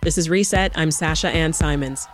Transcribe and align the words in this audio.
This 0.00 0.16
is 0.16 0.30
Reset. 0.30 0.70
I'm 0.76 0.92
Sasha 0.92 1.28
Ann 1.28 1.52
Simons. 1.52 2.06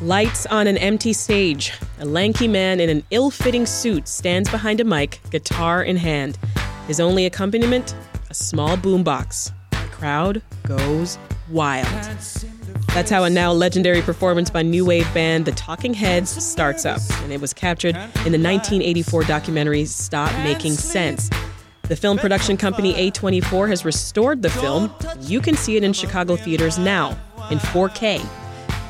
Lights 0.00 0.46
on 0.46 0.66
an 0.66 0.78
empty 0.78 1.12
stage. 1.12 1.74
A 2.00 2.06
lanky 2.06 2.48
man 2.48 2.80
in 2.80 2.88
an 2.88 3.04
ill 3.10 3.30
fitting 3.30 3.66
suit 3.66 4.08
stands 4.08 4.50
behind 4.50 4.80
a 4.80 4.84
mic, 4.84 5.20
guitar 5.30 5.82
in 5.82 5.98
hand. 5.98 6.38
His 6.86 7.00
only 7.00 7.26
accompaniment? 7.26 7.94
A 8.30 8.34
small 8.34 8.78
boombox. 8.78 9.52
The 9.70 9.76
crowd 9.90 10.40
goes 10.64 11.18
wild. 11.50 11.86
That's 12.94 13.10
how 13.10 13.24
a 13.24 13.30
now 13.30 13.52
legendary 13.52 14.02
performance 14.02 14.50
by 14.50 14.62
new 14.62 14.84
wave 14.84 15.12
band 15.14 15.44
The 15.44 15.52
Talking 15.52 15.94
Heads 15.94 16.30
starts 16.30 16.84
up, 16.84 17.00
and 17.22 17.32
it 17.32 17.40
was 17.40 17.52
captured 17.52 17.94
in 17.94 18.32
the 18.32 18.40
1984 18.40 19.24
documentary 19.24 19.84
Stop 19.84 20.32
Making 20.42 20.72
Sense. 20.72 21.30
The 21.82 21.96
film 21.96 22.18
production 22.18 22.56
company 22.56 22.94
A24 23.10 23.68
has 23.68 23.84
restored 23.84 24.42
the 24.42 24.50
film. 24.50 24.92
You 25.20 25.40
can 25.40 25.56
see 25.56 25.76
it 25.76 25.84
in 25.84 25.92
Chicago 25.92 26.36
theaters 26.36 26.78
now 26.78 27.10
in 27.50 27.58
4K. 27.58 28.26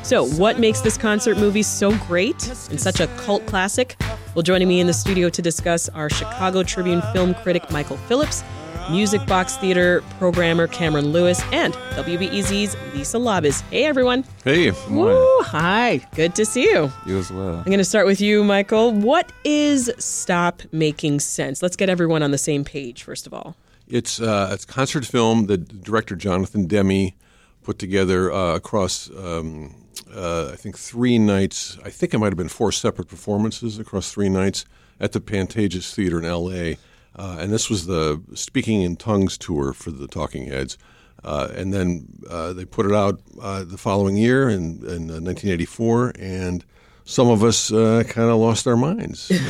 So, 0.02 0.27
what 0.27 0.58
makes 0.58 0.80
this 0.80 0.96
concert 0.96 1.36
movie 1.36 1.62
so 1.62 1.94
great 2.06 2.48
and 2.70 2.80
such 2.80 3.00
a 3.00 3.08
cult 3.18 3.44
classic? 3.46 3.96
Well, 4.34 4.42
joining 4.42 4.68
me 4.68 4.80
in 4.80 4.86
the 4.86 4.92
studio 4.94 5.28
to 5.28 5.42
discuss 5.42 5.88
are 5.90 6.08
Chicago 6.08 6.62
Tribune 6.62 7.02
film 7.12 7.34
critic 7.34 7.70
Michael 7.70 7.98
Phillips, 7.98 8.42
Music 8.91 9.25
Box 9.27 9.56
Theater 9.58 10.03
programmer 10.19 10.67
Camryn 10.67 11.12
Lewis, 11.12 11.42
and 11.53 11.75
WBEZ's 11.92 12.77
Lisa 12.95 13.19
Labuz. 13.19 13.62
Hey, 13.70 13.84
everyone. 13.84 14.25
Hey, 14.45 14.70
Woo, 14.89 15.42
hi. 15.42 16.00
Good 16.14 16.34
to 16.36 16.47
see 16.47 16.62
you. 16.62 16.91
You 17.05 17.19
as 17.19 17.30
well. 17.30 17.56
I'm 17.56 17.64
going 17.64 17.78
to 17.78 17.84
start 17.84 18.06
with 18.06 18.20
you, 18.20 18.42
Michael. 18.45 18.92
What 18.92 19.30
is 19.45 19.92
Stop 19.98 20.62
Making 20.72 21.20
Sense? 21.20 21.62
Let's 21.62 21.77
get 21.77 21.89
everyone 21.89 22.22
on 22.22 22.30
the 22.30 22.39
same 22.39 22.64
page, 22.64 23.03
first 23.03 23.27
of 23.27 23.34
all. 23.34 23.56
It's 23.86 24.20
uh, 24.20 24.50
it's 24.53 24.64
a 24.64 24.67
concert 24.67 25.05
film 25.05 25.47
that 25.47 25.83
director 25.83 26.17
Jonathan 26.17 26.67
Demme 26.67 27.12
put 27.62 27.78
together 27.78 28.33
uh, 28.33 28.55
across, 28.55 29.11
um, 29.11 29.74
uh, 30.14 30.51
I 30.52 30.57
think, 30.57 30.79
three 30.79 31.18
nights. 31.18 31.77
I 31.85 31.91
think 31.91 32.14
it 32.14 32.18
might 32.18 32.29
have 32.29 32.36
been 32.36 32.48
four 32.48 32.73
separate 32.73 33.08
performances 33.08 33.79
across 33.79 34.11
three 34.11 34.29
nights 34.29 34.64
at 35.01 35.12
the 35.12 35.20
Pantages 35.20 35.95
Theater 35.95 36.18
in 36.18 36.24
L.A. 36.24 36.79
Uh, 37.18 37.36
and 37.40 37.52
this 37.52 37.68
was 37.68 37.86
the 37.86 38.23
Speaking 38.34 38.83
in 38.83 38.96
Tongues 38.96 39.36
tour 39.36 39.73
for 39.73 39.90
the 39.90 40.06
Talking 40.06 40.46
Heads. 40.46 40.79
Uh, 41.24 41.48
and 41.55 41.74
then 41.74 42.06
uh, 42.30 42.52
they 42.52 42.64
put 42.64 42.86
it 42.86 42.92
out 42.92 43.20
uh, 43.40 43.64
the 43.64 43.77
following 43.77 44.17
year 44.17 44.48
in, 44.48 44.79
in 44.86 45.08
1984, 45.08 46.12
and 46.18 46.64
some 47.05 47.29
of 47.29 47.42
us 47.42 47.73
uh, 47.73 48.05
kind 48.06 48.30
of 48.30 48.36
lost 48.36 48.67
our 48.67 48.77
minds. 48.77 49.30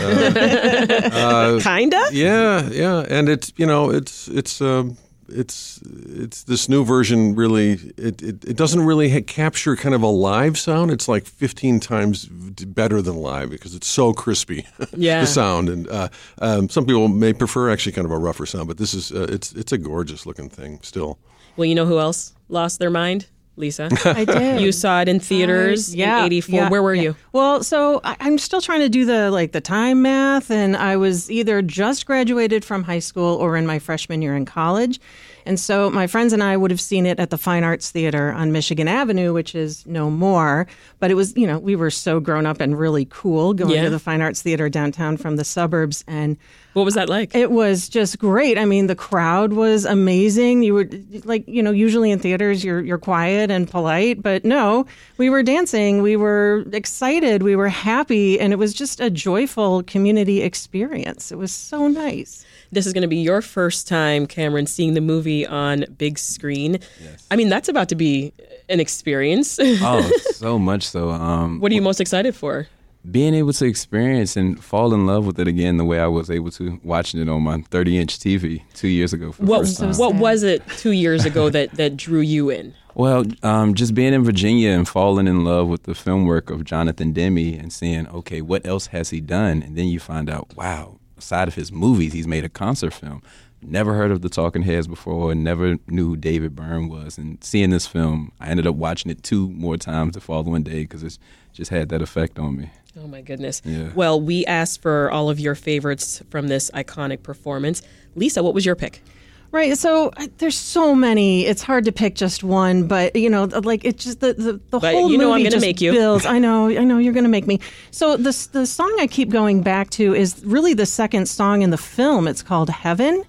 Uh, 1.19 1.61
Kinda? 1.63 2.09
yeah, 2.13 2.69
yeah, 2.71 3.05
and 3.09 3.29
it's 3.29 3.53
you 3.57 3.67
know 3.67 3.91
it's 3.91 4.29
it's 4.29 4.61
um, 4.61 4.97
it's 5.29 5.81
it's 5.85 6.43
this 6.45 6.69
new 6.69 6.85
version 6.85 7.35
really 7.35 7.73
it, 7.97 8.23
it, 8.23 8.45
it 8.45 8.57
doesn't 8.57 8.81
really 8.83 9.11
ha- 9.11 9.21
capture 9.27 9.77
kind 9.77 9.95
of 9.95 10.03
a 10.03 10.07
live 10.09 10.59
sound. 10.59 10.91
It's 10.91 11.09
like 11.09 11.27
15 11.27 11.81
times 11.81 12.27
better 12.27 13.03
than 13.03 13.17
live 13.17 13.51
because 13.51 13.75
it's 13.75 13.87
so 13.87 14.13
crispy. 14.13 14.67
Yeah. 14.97 15.21
the 15.21 15.27
sound 15.27 15.69
and 15.69 15.89
uh, 15.89 16.09
um, 16.41 16.69
some 16.69 16.85
people 16.87 17.09
may 17.09 17.33
prefer 17.33 17.71
actually 17.71 17.93
kind 17.93 18.05
of 18.05 18.11
a 18.11 18.19
rougher 18.19 18.47
sound, 18.47 18.69
but 18.69 18.79
this 18.79 18.95
is 18.95 19.13
uh, 19.13 19.27
it's 19.29 19.53
it's 19.53 19.73
a 19.73 19.79
gorgeous 19.79 20.27
looking 20.27 20.49
thing 20.49 20.81
still. 20.83 21.19
Well, 21.57 21.67
you 21.67 21.75
know 21.75 21.87
who 21.87 21.99
else 21.99 22.33
lost 22.49 22.79
their 22.79 22.91
mind? 22.91 23.27
Lisa. 23.59 23.89
I 24.05 24.25
did. 24.25 24.61
You 24.61 24.73
saw 24.73 25.03
it 25.03 25.09
in 25.09 25.21
theaters 25.21 25.95
yeah, 25.95 26.21
in 26.21 26.27
84. 26.27 26.55
yeah, 26.55 26.69
Where 26.69 26.83
were 26.83 26.95
yeah. 26.95 27.03
you? 27.03 27.17
Well, 27.33 27.63
so 27.63 28.01
I, 28.05 28.17
I'm 28.21 28.39
still 28.39 28.61
trying 28.61 28.81
to 28.81 28.89
do 28.89 29.05
the 29.05 29.31
like 29.31 29.53
the 29.53 29.61
time 29.61 30.03
math, 30.03 30.51
and 30.51 30.77
I 30.77 30.97
was 30.97 31.31
either 31.31 31.63
just 31.63 32.07
graduated 32.07 32.65
from 32.65 32.85
high 32.85 32.99
school 32.99 33.37
or 33.37 33.57
in 33.57 33.67
my 33.67 33.79
freshman 33.79 34.23
year 34.23 34.37
in 34.37 34.45
college, 34.45 35.01
and 35.49 35.59
so 35.59 35.91
my 35.91 36.07
friends 36.07 36.33
and 36.33 36.43
I 36.43 36.57
would 36.57 36.71
have 36.71 36.81
seen 36.81 37.07
it 37.07 37.19
at 37.19 37.31
the 37.31 37.39
Fine 37.39 37.65
Arts 37.65 37.91
Theater 37.91 38.31
on 38.33 38.53
Michigan 38.53 38.87
Avenue, 38.87 39.33
which 39.33 39.55
is 39.55 39.85
no 39.87 40.11
more. 40.11 40.67
But 41.01 41.11
it 41.11 41.15
was, 41.15 41.37
you 41.37 41.47
know, 41.47 41.59
we 41.59 41.75
were 41.75 41.91
so 41.91 42.21
grown 42.21 42.47
up 42.47 42.61
and 42.61 42.79
really 42.79 43.07
cool 43.11 43.55
going 43.55 43.73
Yeah. 43.75 43.85
to 43.85 43.91
the 43.91 43.99
Fine 43.99 44.21
Arts 44.21 44.43
Theater 44.43 44.69
downtown 44.69 45.17
from 45.17 45.37
the 45.37 45.45
suburbs, 45.45 46.05
and 46.07 46.37
What 46.75 46.85
was 46.85 46.95
that 46.95 47.09
like? 47.09 47.35
it 47.35 47.51
was 47.51 47.89
just 47.89 48.19
great. 48.19 48.59
I 48.59 48.65
mean, 48.65 48.87
the 48.87 48.95
crowd 48.95 49.53
was 49.55 49.85
amazing. 49.85 50.63
You 50.63 50.75
were 50.75 50.89
like, 51.25 51.45
you 51.49 51.63
know, 51.63 51.71
usually 51.73 52.11
in 52.11 52.19
theaters 52.19 52.63
you're 52.63 52.81
you're 52.81 52.99
quiet 52.99 53.51
and 53.51 53.69
polite, 53.69 54.23
but 54.23 54.45
no, 54.45 54.87
we 55.17 55.31
were 55.31 55.43
dancing, 55.43 56.03
we 56.03 56.15
were 56.17 56.65
excited, 56.73 57.43
we 57.43 57.57
were 57.57 57.69
happy, 57.69 58.39
and 58.39 58.53
it 58.53 58.57
was 58.57 58.75
just 58.75 59.01
a 59.01 59.09
joyful 59.11 59.83
community 59.85 60.43
experience. 60.43 61.33
It 61.33 61.39
was 61.39 61.53
so 61.53 61.89
nice. 61.89 62.45
This 62.71 62.87
is 62.87 62.93
going 62.93 63.03
to 63.03 63.09
be 63.09 63.17
your 63.17 63.41
first 63.43 63.89
time, 63.89 64.27
Camryn, 64.27 64.69
seeing 64.69 64.95
the 64.95 65.01
movie 65.01 65.47
on 65.47 65.85
big 65.97 66.19
screen. 66.19 66.79
Yes. 67.03 67.27
I 67.31 67.37
mean, 67.37 67.49
that's 67.49 67.69
about 67.69 67.89
to 67.91 67.95
be 67.95 68.33
an 68.69 68.81
experience. 68.81 69.59
oh, 69.63 70.11
so 70.33 70.59
much 70.59 70.87
so. 70.87 71.11
Um, 71.11 71.61
what 71.61 71.73
are 71.73 71.75
you 71.75 71.83
most 71.83 72.01
excited 72.01 72.35
for? 72.35 72.69
being 73.11 73.33
able 73.33 73.53
to 73.53 73.65
experience 73.65 74.37
and 74.37 74.63
fall 74.63 74.93
in 74.93 75.07
love 75.07 75.25
with 75.25 75.39
it 75.39 75.49
again 75.49 75.77
the 75.77 75.85
way 75.85 75.99
I 76.01 76.09
was 76.09 76.31
able 76.31 76.51
to 76.51 76.79
watching 76.83 77.21
it 77.21 77.29
on 77.29 77.43
my 77.43 77.61
30 77.71 77.97
inch 77.99 78.19
TV 78.19 78.63
two 78.75 78.89
years 78.89 79.13
ago 79.13 79.33
for 79.33 79.45
the 79.45 79.51
What 79.51 79.61
first 79.61 79.79
time. 79.79 79.93
what 79.95 80.15
was 80.17 80.43
it 80.43 80.63
two 80.79 80.91
years 80.91 81.25
ago 81.25 81.49
that 81.57 81.71
that 81.73 81.97
drew 81.97 82.21
you 82.21 82.51
in? 82.51 82.75
Well, 82.95 83.25
um, 83.45 83.75
just 83.75 83.95
being 83.95 84.13
in 84.13 84.25
Virginia 84.25 84.71
and 84.71 84.87
falling 84.87 85.29
in 85.29 85.45
love 85.45 85.69
with 85.69 85.85
the 85.85 85.95
film 85.95 86.25
work 86.27 86.51
of 86.51 86.65
Jonathan 86.65 87.13
Demme 87.13 87.39
and 87.59 87.73
seeing, 87.73 88.09
okay, 88.09 88.43
what 88.43 88.67
else 88.67 88.89
has 88.89 89.11
he 89.11 89.21
done? 89.21 89.63
And 89.63 89.79
then 89.79 89.87
you 89.87 90.01
find 90.01 90.29
out, 90.29 90.55
wow, 90.57 90.99
aside 91.19 91.49
of 91.49 91.55
his 91.55 91.71
movies, 91.73 92.13
he's 92.13 92.27
made 92.27 92.45
a 92.45 92.49
concert 92.49 92.93
film. 92.95 93.23
Never 93.61 93.95
heard 93.95 94.13
of 94.13 94.23
the 94.23 94.29
Talking 94.29 94.63
Heads 94.63 94.87
before, 94.87 95.33
and 95.33 95.43
never 95.43 95.79
knew 95.89 96.11
who 96.11 96.17
David 96.17 96.55
Byrne 96.55 96.89
was. 96.89 97.19
And 97.19 97.43
seeing 97.43 97.71
this 97.71 97.89
film, 97.89 98.31
I 98.41 98.49
ended 98.49 98.69
up 98.69 98.77
watching 98.77 99.11
it 99.11 99.23
two 99.25 99.49
more 99.51 99.77
times 99.77 100.15
the 100.15 100.21
following 100.21 100.63
day 100.63 100.83
because 100.83 101.03
it's 101.03 101.19
just 101.53 101.71
had 101.73 101.89
that 101.89 102.01
effect 102.01 102.39
on 102.39 102.57
me. 102.57 102.71
Oh 102.97 103.09
my 103.09 103.21
goodness. 103.21 103.61
Yeah. 103.65 103.91
Well, 103.95 104.21
we 104.21 104.47
asked 104.47 104.81
for 104.81 105.11
all 105.11 105.29
of 105.29 105.41
your 105.41 105.55
favorites 105.55 106.23
from 106.31 106.49
this 106.49 106.71
iconic 106.73 107.23
performance. 107.23 107.83
Lisa, 108.15 108.43
what 108.43 108.55
was 108.55 108.65
your 108.65 108.77
pick? 108.77 109.03
Right. 109.51 109.79
So 109.79 110.11
uh, 110.17 110.27
there's 110.39 110.57
so 110.57 110.95
many. 110.95 111.47
It's 111.47 111.63
hard 111.63 111.87
to 111.87 111.93
pick 111.93 112.15
just 112.15 112.45
one, 112.45 112.87
but 112.87 113.17
you 113.17 113.31
know, 113.31 113.45
like 113.45 113.83
it's 113.85 114.05
just 114.05 114.21
the 114.21 114.35
the, 114.35 114.53
the 114.71 114.79
But 114.79 114.93
whole 114.95 115.11
you 115.11 115.17
know 115.17 115.29
I'm 115.33 115.39
movie 115.39 115.45
gonna 115.45 115.51
just 115.53 115.65
make 115.67 115.81
you. 115.81 115.93
builds. 115.93 116.27
I 116.27 116.39
know. 116.39 116.69
I 116.69 116.85
know 116.85 116.99
you're 116.99 117.15
going 117.15 117.25
to 117.25 117.31
make 117.31 117.47
me. 117.47 117.59
So 117.91 118.17
the 118.19 118.49
the 118.53 118.67
song 118.67 118.95
I 119.01 119.07
keep 119.07 119.31
going 119.31 119.63
back 119.63 119.89
to 119.91 120.15
is 120.15 120.45
really 120.45 120.75
the 120.75 120.85
second 120.87 121.29
song 121.31 121.63
in 121.63 121.71
the 121.71 121.79
film. 121.79 122.29
It's 122.29 122.43
called 122.43 122.69
Heaven. 122.69 123.25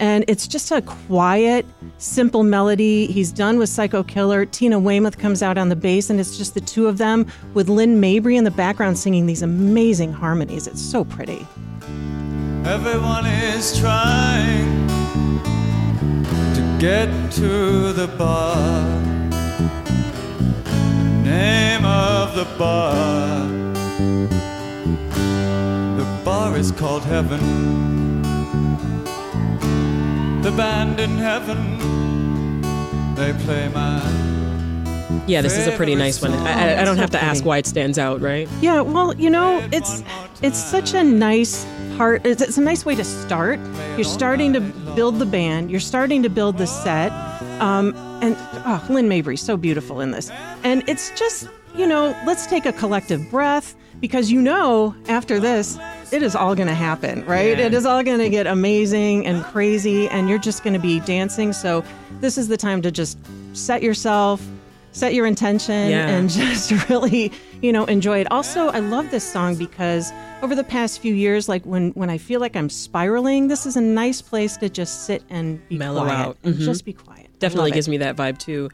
And 0.00 0.24
it's 0.28 0.48
just 0.48 0.70
a 0.72 0.80
quiet, 0.80 1.66
simple 1.98 2.42
melody. 2.42 3.06
He's 3.06 3.30
done 3.32 3.58
with 3.58 3.68
Psycho 3.68 4.02
Killer. 4.02 4.46
Tina 4.46 4.78
Weymouth 4.78 5.18
comes 5.18 5.42
out 5.42 5.58
on 5.58 5.68
the 5.68 5.76
bass, 5.76 6.08
and 6.08 6.18
it's 6.18 6.38
just 6.38 6.54
the 6.54 6.60
two 6.62 6.86
of 6.86 6.96
them 6.96 7.26
with 7.52 7.68
Lynn 7.68 8.00
Mabry 8.00 8.36
in 8.36 8.44
the 8.44 8.50
background 8.50 8.98
singing 8.98 9.26
these 9.26 9.42
amazing 9.42 10.10
harmonies. 10.12 10.66
It's 10.66 10.80
so 10.80 11.04
pretty. 11.04 11.46
Everyone 12.64 13.26
is 13.26 13.78
trying 13.78 14.86
to 14.88 14.89
get 16.80 17.30
to 17.32 17.92
the 17.92 18.08
bar. 18.16 18.56
The 20.64 21.22
name 21.22 21.84
of 21.84 22.34
the 22.34 22.46
bar. 22.58 23.46
The 25.98 26.24
bar 26.24 26.56
is 26.56 26.72
called 26.72 27.04
Heaven. 27.04 27.70
the 30.42 30.50
band 30.52 30.98
in 30.98 31.10
heaven, 31.10 31.78
they 33.14 33.34
play 33.44 33.68
my. 33.68 34.00
Yeah, 35.26 35.42
this 35.42 35.58
is 35.58 35.66
a 35.66 35.72
pretty 35.76 35.94
nice 35.94 36.22
one. 36.22 36.32
I, 36.32 36.76
I, 36.76 36.80
I 36.80 36.84
don't 36.84 36.96
have 36.96 37.10
to 37.10 37.22
ask 37.22 37.44
why 37.44 37.58
it 37.58 37.66
stands 37.66 37.98
out, 37.98 38.22
right? 38.22 38.48
Yeah, 38.62 38.80
well, 38.80 39.14
you 39.14 39.28
know, 39.28 39.62
it's 39.70 40.02
it's 40.40 40.58
such 40.58 40.94
a 40.94 41.04
nice 41.04 41.66
part. 41.98 42.24
It's, 42.24 42.40
it's 42.40 42.56
a 42.56 42.62
nice 42.62 42.86
way 42.86 42.94
to 42.94 43.04
start. 43.04 43.60
You're 43.96 44.04
starting 44.04 44.54
to 44.54 44.60
build 44.90 45.18
the 45.18 45.26
band. 45.26 45.70
You're 45.70 45.80
starting 45.80 46.22
to 46.22 46.28
build 46.28 46.58
the 46.58 46.66
set. 46.66 47.12
Um, 47.60 47.94
and 48.22 48.36
oh, 48.66 48.84
Lynn 48.90 49.08
Mabry, 49.08 49.36
so 49.36 49.56
beautiful 49.56 50.00
in 50.00 50.10
this. 50.10 50.30
And 50.62 50.82
it's 50.88 51.10
just, 51.18 51.48
you 51.74 51.86
know, 51.86 52.16
let's 52.26 52.46
take 52.46 52.66
a 52.66 52.72
collective 52.72 53.30
breath 53.30 53.74
because 54.00 54.30
you 54.30 54.40
know 54.40 54.94
after 55.08 55.40
this, 55.40 55.78
it 56.12 56.22
is 56.22 56.34
all 56.34 56.54
going 56.54 56.68
to 56.68 56.74
happen, 56.74 57.24
right? 57.24 57.58
It 57.58 57.72
is 57.72 57.86
all 57.86 58.02
going 58.02 58.18
to 58.18 58.28
get 58.28 58.46
amazing 58.46 59.26
and 59.26 59.44
crazy, 59.44 60.08
and 60.08 60.28
you're 60.28 60.38
just 60.38 60.64
going 60.64 60.74
to 60.74 60.80
be 60.80 61.00
dancing. 61.00 61.52
So 61.52 61.84
this 62.20 62.36
is 62.36 62.48
the 62.48 62.56
time 62.56 62.82
to 62.82 62.90
just 62.90 63.18
set 63.52 63.82
yourself, 63.82 64.44
set 64.92 65.14
your 65.14 65.26
intention, 65.26 65.90
Yeah. 65.90 66.08
and 66.08 66.28
just 66.40 66.70
really, 66.88 67.32
you 67.62 67.72
know, 67.72 67.84
enjoy 67.84 68.18
it. 68.20 68.30
Also, 68.30 68.68
I 68.68 68.80
love 68.80 69.10
this 69.10 69.24
song 69.24 69.56
because 69.56 70.12
over 70.42 70.54
the 70.54 70.64
past 70.64 71.00
few 71.00 71.14
years, 71.14 71.48
like 71.48 71.64
when 71.64 71.90
when 71.92 72.10
I 72.10 72.18
feel 72.18 72.40
like 72.40 72.56
I'm 72.56 72.68
spiraling, 72.70 73.48
this 73.48 73.66
is 73.66 73.76
a 73.76 73.80
nice 73.80 74.20
place 74.22 74.56
to 74.58 74.68
just 74.68 75.04
sit 75.06 75.22
and 75.30 75.66
be 75.68 75.76
Mellow 75.78 76.04
quiet 76.04 76.18
out. 76.18 76.36
and 76.44 76.54
Mhm. 76.54 76.64
just 76.64 76.84
be 76.84 76.92
quiet. 76.92 77.28
Definitely 77.38 77.70
gives 77.72 77.88
it. 77.88 77.90
me 77.90 77.96
that 77.98 78.16
vibe 78.16 78.38
too. 78.38 78.68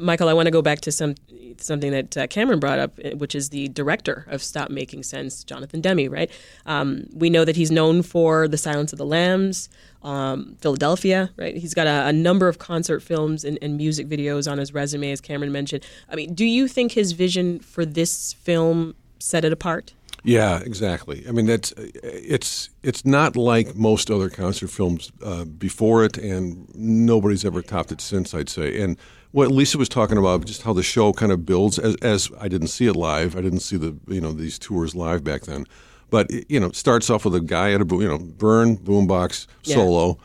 Michael, 0.00 0.28
I 0.28 0.32
want 0.32 0.46
to 0.46 0.50
go 0.50 0.62
back 0.62 0.80
to 0.82 0.92
some 0.92 1.14
something 1.58 1.90
that 1.90 2.16
uh, 2.16 2.26
Camryn 2.26 2.60
brought 2.60 2.78
up, 2.78 2.98
uh, 3.04 3.10
which 3.16 3.34
is 3.34 3.50
the 3.50 3.68
director 3.68 4.24
of 4.28 4.42
Stop 4.42 4.70
Making 4.70 5.02
Sense, 5.02 5.44
Jonathan 5.44 5.80
Demme. 5.80 6.10
Right? 6.10 6.30
Um, 6.66 7.06
we 7.12 7.30
know 7.30 7.44
that 7.44 7.56
he's 7.56 7.70
known 7.70 8.02
for 8.02 8.48
The 8.48 8.58
Silence 8.58 8.92
of 8.92 8.98
the 8.98 9.06
Lambs, 9.06 9.68
um, 10.02 10.56
Philadelphia. 10.60 11.30
Right? 11.36 11.56
He's 11.56 11.74
got 11.74 11.86
a, 11.86 12.06
a 12.06 12.12
number 12.12 12.48
of 12.48 12.58
concert 12.58 13.00
films 13.00 13.44
and, 13.44 13.58
and 13.62 13.76
music 13.76 14.08
videos 14.08 14.50
on 14.50 14.58
his 14.58 14.72
resume, 14.72 15.10
as 15.10 15.20
Camryn 15.20 15.50
mentioned. 15.50 15.84
I 16.08 16.16
mean, 16.16 16.34
do 16.34 16.44
you 16.44 16.68
think 16.68 16.92
his 16.92 17.12
vision 17.12 17.58
for 17.60 17.84
this 17.84 18.32
film 18.34 18.94
set 19.18 19.44
it 19.44 19.52
apart? 19.52 19.94
Yeah, 20.24 20.58
exactly. 20.58 21.24
I 21.28 21.32
mean, 21.32 21.46
that's 21.46 21.72
it's 21.76 22.70
it's 22.82 23.04
not 23.04 23.36
like 23.36 23.76
most 23.76 24.10
other 24.10 24.28
concert 24.28 24.68
films 24.68 25.12
uh, 25.24 25.44
before 25.44 26.04
it, 26.04 26.18
and 26.18 26.68
nobody's 26.74 27.44
ever 27.44 27.62
topped 27.62 27.92
it 27.92 28.00
since. 28.00 28.34
I'd 28.34 28.48
say. 28.48 28.80
And 28.80 28.96
what 29.32 29.50
Lisa 29.50 29.78
was 29.78 29.88
talking 29.88 30.16
about, 30.18 30.44
just 30.46 30.62
how 30.62 30.72
the 30.72 30.82
show 30.82 31.12
kind 31.12 31.32
of 31.32 31.44
builds. 31.44 31.78
As, 31.78 31.96
as 31.96 32.30
I 32.40 32.48
didn't 32.48 32.68
see 32.68 32.86
it 32.86 32.94
live, 32.96 33.36
I 33.36 33.40
didn't 33.42 33.60
see 33.60 33.76
the 33.76 33.96
you 34.08 34.20
know 34.20 34.32
these 34.32 34.58
tours 34.58 34.94
live 34.94 35.22
back 35.24 35.42
then. 35.42 35.66
But 36.10 36.30
it, 36.30 36.46
you 36.48 36.58
know, 36.58 36.70
starts 36.72 37.10
off 37.10 37.24
with 37.24 37.34
a 37.34 37.40
guy 37.40 37.72
at 37.72 37.80
a 37.80 37.86
you 37.96 38.08
know 38.08 38.18
burn 38.18 38.76
boombox 38.76 39.46
Yeah. 39.64 39.76
solo. 39.76 40.18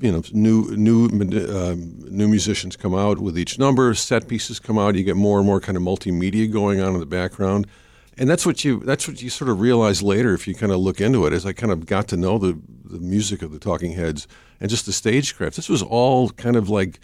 You 0.00 0.12
know, 0.12 0.22
new 0.32 0.76
new 0.76 1.06
um, 1.06 1.98
new 2.10 2.28
musicians 2.28 2.76
come 2.76 2.94
out 2.94 3.18
with 3.18 3.38
each 3.38 3.58
number. 3.58 3.94
Set 3.94 4.28
pieces 4.28 4.58
come 4.60 4.78
out. 4.78 4.94
You 4.94 5.04
get 5.04 5.16
more 5.16 5.38
and 5.38 5.46
more 5.46 5.60
kind 5.60 5.76
of 5.76 5.82
multimedia 5.82 6.50
going 6.52 6.80
on 6.80 6.92
in 6.94 7.00
the 7.00 7.06
background 7.06 7.66
and 8.18 8.30
that's 8.30 8.46
what 8.46 8.64
you 8.64 8.80
that's 8.80 9.06
what 9.06 9.20
you 9.22 9.28
sort 9.28 9.50
of 9.50 9.60
realize 9.60 10.02
later 10.02 10.32
if 10.32 10.48
you 10.48 10.54
kind 10.54 10.72
of 10.72 10.78
look 10.78 11.00
into 11.02 11.26
it 11.26 11.32
as 11.34 11.44
I 11.44 11.52
kind 11.52 11.70
of 11.72 11.84
got 11.86 12.08
to 12.08 12.16
know 12.16 12.38
the 12.38 12.58
the 12.84 12.98
music 12.98 13.42
of 13.42 13.52
the 13.52 13.58
Talking 13.58 13.92
Heads 13.92 14.26
and 14.60 14.70
just 14.70 14.86
the 14.86 14.92
stagecraft. 14.92 15.56
This 15.56 15.68
was 15.68 15.82
all 15.82 16.30
kind 16.30 16.56
of 16.56 16.70
like 16.70 16.98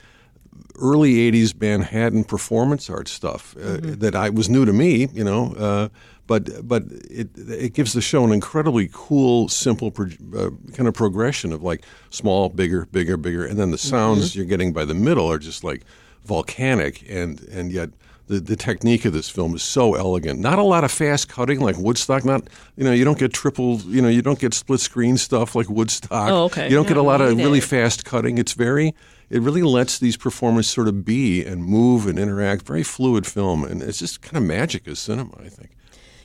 early 0.76 1.14
'80s 1.30 1.58
Manhattan 1.60 2.24
performance 2.24 2.88
art 2.90 3.08
stuff 3.08 3.56
uh, 3.56 3.78
that 3.82 4.14
I 4.14 4.30
was 4.30 4.48
new 4.48 4.64
to 4.64 4.72
me, 4.72 5.08
you 5.12 5.24
know. 5.24 5.54
Uh, 5.54 5.88
but 6.26 6.66
but 6.66 6.84
it 7.10 7.28
it 7.36 7.74
gives 7.74 7.92
the 7.92 8.00
show 8.00 8.24
an 8.24 8.32
incredibly 8.32 8.88
cool, 8.92 9.48
simple 9.48 9.90
pro, 9.90 10.06
uh, 10.36 10.50
kind 10.72 10.88
of 10.88 10.94
progression 10.94 11.52
of 11.52 11.62
like 11.62 11.84
small, 12.10 12.48
bigger, 12.48 12.86
bigger, 12.86 13.16
bigger, 13.16 13.44
and 13.44 13.58
then 13.58 13.70
the 13.70 13.78
sounds 13.78 14.36
you're 14.36 14.46
getting 14.46 14.72
by 14.72 14.84
the 14.84 14.94
middle 14.94 15.30
are 15.30 15.38
just 15.38 15.64
like 15.64 15.84
volcanic, 16.24 17.04
and 17.10 17.40
and 17.48 17.72
yet 17.72 17.90
the, 18.28 18.40
the 18.40 18.56
technique 18.56 19.04
of 19.04 19.12
this 19.12 19.28
film 19.28 19.54
is 19.54 19.62
so 19.62 19.94
elegant. 19.94 20.40
Not 20.40 20.58
a 20.58 20.62
lot 20.62 20.84
of 20.84 20.92
fast 20.92 21.28
cutting 21.28 21.60
like 21.60 21.76
Woodstock. 21.76 22.24
Not 22.24 22.48
you 22.76 22.84
know 22.84 22.92
you 22.92 23.04
don't 23.04 23.18
get 23.18 23.32
triple 23.32 23.80
you 23.80 24.00
know 24.00 24.08
you 24.08 24.22
don't 24.22 24.38
get 24.38 24.54
split 24.54 24.80
screen 24.80 25.16
stuff 25.16 25.54
like 25.54 25.68
Woodstock. 25.68 26.30
Oh, 26.30 26.44
okay. 26.44 26.68
You 26.68 26.76
don't 26.76 26.88
get 26.88 26.96
a 26.96 27.02
lot 27.02 27.20
of 27.20 27.36
really 27.36 27.60
fast 27.60 28.04
cutting. 28.04 28.38
It's 28.38 28.52
very 28.52 28.94
it 29.32 29.40
really 29.40 29.62
lets 29.62 29.98
these 29.98 30.18
performers 30.18 30.68
sort 30.68 30.88
of 30.88 31.06
be 31.06 31.42
and 31.42 31.64
move 31.64 32.06
and 32.06 32.18
interact. 32.18 32.66
Very 32.66 32.82
fluid 32.82 33.26
film, 33.26 33.64
and 33.64 33.82
it's 33.82 33.98
just 33.98 34.20
kind 34.20 34.36
of 34.36 34.42
magic 34.42 34.86
as 34.86 34.98
cinema. 34.98 35.32
I 35.38 35.48
think. 35.48 35.70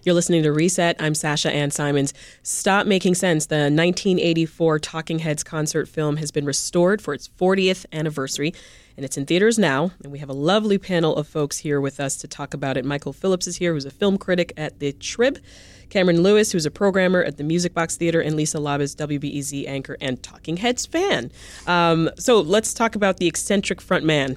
You're 0.04 0.13
listening 0.13 0.44
to 0.44 0.51
Reset. 0.51 0.98
I'm 1.01 1.15
Sasha 1.15 1.50
Ann 1.50 1.71
Simons. 1.71 2.13
Stop 2.44 2.86
Making 2.86 3.15
Sense, 3.15 3.45
the 3.45 3.56
1984 3.56 4.80
Talking 4.80 5.19
Heads 5.19 5.42
concert 5.42 5.88
film, 5.88 6.18
has 6.18 6.31
been 6.31 6.45
restored 6.45 7.01
for 7.01 7.13
its 7.13 7.30
40th 7.30 7.86
anniversary, 7.94 8.54
and 8.97 9.05
it's 9.05 9.15
in 9.15 9.25
theaters 9.25 9.57
now. 9.57 9.91
And 10.03 10.11
we 10.11 10.19
have 10.19 10.29
a 10.29 10.33
lovely 10.33 10.77
panel 10.77 11.15
of 11.15 11.27
folks 11.27 11.59
here 11.59 11.79
with 11.79 11.99
us 11.99 12.17
to 12.17 12.27
talk 12.27 12.53
about 12.53 12.75
it. 12.75 12.83
Michael 12.83 13.13
Phillips 13.13 13.47
is 13.47 13.57
here, 13.57 13.73
who's 13.73 13.85
a 13.85 13.91
film 13.91 14.17
critic 14.17 14.51
at 14.57 14.79
the 14.79 14.91
Trib. 14.91 15.39
Camryn 15.89 16.21
Lewis, 16.21 16.51
who's 16.51 16.65
a 16.65 16.71
programmer 16.71 17.23
at 17.23 17.38
the 17.38 17.44
Music 17.44 17.73
Box 17.73 17.95
Theater, 17.95 18.19
and 18.19 18.35
Lisa 18.35 18.57
Labuz, 18.57 18.94
WBEZ 18.95 19.67
anchor 19.67 19.95
and 20.01 20.21
Talking 20.21 20.57
Heads 20.57 20.85
fan. 20.85 21.31
Um, 21.65 22.09
so 22.17 22.41
let's 22.41 22.73
talk 22.73 22.95
about 22.95 23.17
the 23.17 23.27
eccentric 23.27 23.79
front 23.79 24.03
man, 24.03 24.35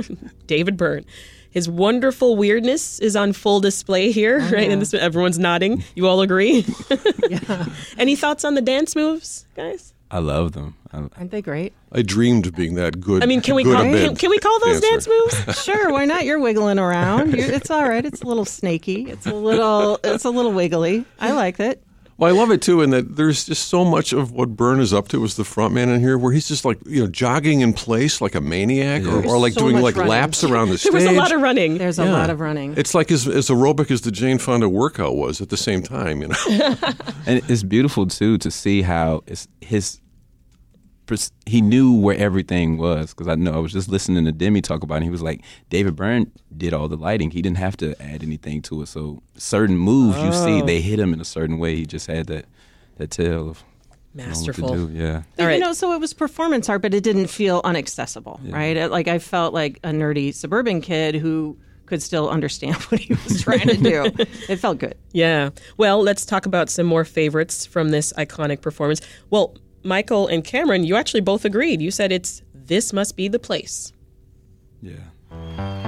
David 0.46 0.76
Byrne. 0.76 1.04
His 1.50 1.68
wonderful 1.68 2.36
weirdness 2.36 2.98
is 2.98 3.14
on 3.14 3.32
full 3.34 3.60
display 3.60 4.10
here, 4.10 4.38
right? 4.38 4.70
And 4.70 4.80
this, 4.80 4.94
everyone's 4.94 5.38
nodding. 5.38 5.84
You 5.94 6.06
all 6.06 6.22
agree? 6.22 6.64
yeah. 7.28 7.66
Any 7.98 8.16
thoughts 8.16 8.44
on 8.44 8.54
the 8.54 8.62
dance 8.62 8.96
moves, 8.96 9.46
guys? 9.54 9.92
I 10.12 10.18
love 10.18 10.52
them. 10.52 10.76
I, 10.92 10.98
Aren't 11.16 11.30
they 11.30 11.40
great? 11.40 11.72
I 11.90 12.02
dreamed 12.02 12.46
of 12.46 12.54
being 12.54 12.74
that 12.74 13.00
good. 13.00 13.22
I 13.22 13.26
mean, 13.26 13.40
can 13.40 13.54
we 13.54 13.64
call, 13.64 13.82
can, 13.82 14.14
can 14.14 14.28
we 14.30 14.38
call 14.38 14.60
those 14.60 14.80
dancer. 14.80 15.08
dance 15.10 15.46
moves? 15.46 15.62
Sure, 15.64 15.90
why 15.90 16.04
not? 16.04 16.24
You're 16.26 16.38
wiggling 16.38 16.78
around. 16.78 17.34
You're, 17.34 17.50
it's 17.50 17.70
all 17.70 17.88
right. 17.88 18.04
It's 18.04 18.20
a 18.20 18.26
little 18.26 18.44
snaky. 18.44 19.10
It's 19.10 19.26
a 19.26 19.34
little. 19.34 19.98
It's 20.04 20.24
a 20.24 20.30
little 20.30 20.52
wiggly. 20.52 21.04
I 21.18 21.32
like 21.32 21.58
it. 21.60 21.82
Well, 22.18 22.32
I 22.32 22.38
love 22.38 22.50
it 22.52 22.60
too, 22.62 22.82
in 22.82 22.90
that 22.90 23.16
there's 23.16 23.46
just 23.46 23.68
so 23.68 23.84
much 23.84 24.12
of 24.12 24.30
what 24.32 24.50
Byrne 24.50 24.78
is 24.80 24.92
up 24.92 25.08
to 25.08 25.24
as 25.24 25.34
the 25.36 25.44
front 25.44 25.72
man 25.74 25.88
in 25.88 25.98
here, 26.00 26.16
where 26.18 26.30
he's 26.32 26.46
just 26.46 26.64
like 26.64 26.78
you 26.86 27.00
know 27.02 27.08
jogging 27.08 27.62
in 27.62 27.72
place 27.72 28.20
like 28.20 28.34
a 28.34 28.40
maniac, 28.40 29.02
or, 29.04 29.24
or 29.26 29.38
like 29.38 29.54
so 29.54 29.60
doing 29.62 29.80
like 29.82 29.96
running. 29.96 30.10
laps 30.10 30.44
around 30.44 30.66
the 30.68 30.72
There 30.72 30.78
stage. 30.78 30.92
was 30.92 31.04
a 31.06 31.12
lot 31.12 31.32
of 31.32 31.40
running. 31.40 31.78
There's 31.78 31.98
a 31.98 32.04
Yeah. 32.04 32.12
lot 32.12 32.28
of 32.30 32.38
running. 32.38 32.74
It's 32.76 32.94
like 32.94 33.10
as, 33.10 33.26
as 33.26 33.48
aerobic 33.48 33.90
as 33.90 34.02
the 34.02 34.12
Jane 34.12 34.38
Fonda 34.38 34.68
workout 34.68 35.16
was 35.16 35.40
at 35.40 35.48
the 35.48 35.56
same 35.56 35.82
time, 35.82 36.20
you 36.20 36.28
know. 36.28 36.36
and 37.26 37.42
it's 37.48 37.62
beautiful 37.62 38.06
too 38.06 38.36
to 38.38 38.50
see 38.50 38.82
how 38.82 39.24
it's 39.26 39.48
his 39.60 39.98
pers- 40.00 40.01
he 41.46 41.60
knew 41.60 41.92
where 41.98 42.16
everything 42.16 42.78
was 42.78 43.12
because 43.12 43.28
I 43.28 43.34
know 43.34 43.52
I 43.52 43.58
was 43.58 43.72
just 43.72 43.88
listening 43.88 44.24
to 44.24 44.32
Demme 44.32 44.62
talk 44.62 44.82
about 44.82 44.94
it. 44.94 44.96
And 44.98 45.04
he 45.04 45.10
was 45.10 45.22
like, 45.22 45.42
David 45.68 45.96
Byrne 45.96 46.30
did 46.56 46.72
all 46.72 46.88
the 46.88 46.96
lighting. 46.96 47.30
He 47.30 47.42
didn't 47.42 47.58
have 47.58 47.76
to 47.78 48.00
add 48.00 48.22
anything 48.22 48.62
to 48.62 48.82
it. 48.82 48.86
So 48.88 49.22
certain 49.36 49.76
moves 49.76 50.16
you 50.18 50.32
see, 50.32 50.62
Oh. 50.62 50.64
they 50.66 50.80
hit 50.80 50.98
him 50.98 51.12
in 51.12 51.20
a 51.20 51.24
certain 51.24 51.58
way. 51.58 51.76
He 51.76 51.86
just 51.86 52.06
had 52.06 52.26
that 52.28 52.46
that 52.96 53.10
tale 53.10 53.48
of 53.50 53.64
knowing 54.14 54.28
what 54.28 54.34
to 54.34 54.38
Masterful. 54.62 54.74
do. 54.74 54.90
Yeah. 54.92 55.22
All 55.38 55.46
right. 55.46 55.54
You 55.54 55.60
know, 55.60 55.72
so 55.72 55.92
it 55.92 56.00
was 56.00 56.12
performance 56.14 56.68
art, 56.68 56.82
but 56.82 56.94
it 56.94 57.02
didn't 57.02 57.28
feel 57.28 57.62
unaccessible, 57.62 58.38
right? 58.52 58.76
It, 58.76 58.90
like 58.90 59.08
I 59.08 59.18
felt 59.18 59.52
like 59.54 59.78
a 59.82 59.88
nerdy 59.90 60.32
suburban 60.34 60.80
kid 60.82 61.14
who 61.16 61.56
could 61.86 62.02
still 62.02 62.28
understand 62.30 62.76
what 62.90 63.00
he 63.00 63.14
was 63.14 63.42
trying 63.42 63.66
to 63.68 63.76
do. 63.76 64.04
it 64.48 64.56
felt 64.56 64.78
good. 64.78 64.94
Yeah. 65.12 65.50
Well, 65.78 66.00
let's 66.02 66.24
talk 66.24 66.46
about 66.46 66.70
some 66.70 66.86
more 66.86 67.04
favorites 67.04 67.66
from 67.66 67.88
this 67.90 68.12
iconic 68.14 68.60
performance. 68.60 69.00
Well, 69.30 69.56
Michael 69.84 70.26
and 70.28 70.44
Camryn, 70.44 70.86
you 70.86 70.96
actually 70.96 71.20
both 71.20 71.44
agreed. 71.44 71.82
You 71.82 71.90
said 71.90 72.12
it's 72.12 72.42
This 72.54 72.92
Must 72.92 73.16
Be 73.16 73.28
the 73.28 73.38
Place. 73.38 73.92
Yeah. 74.80 75.80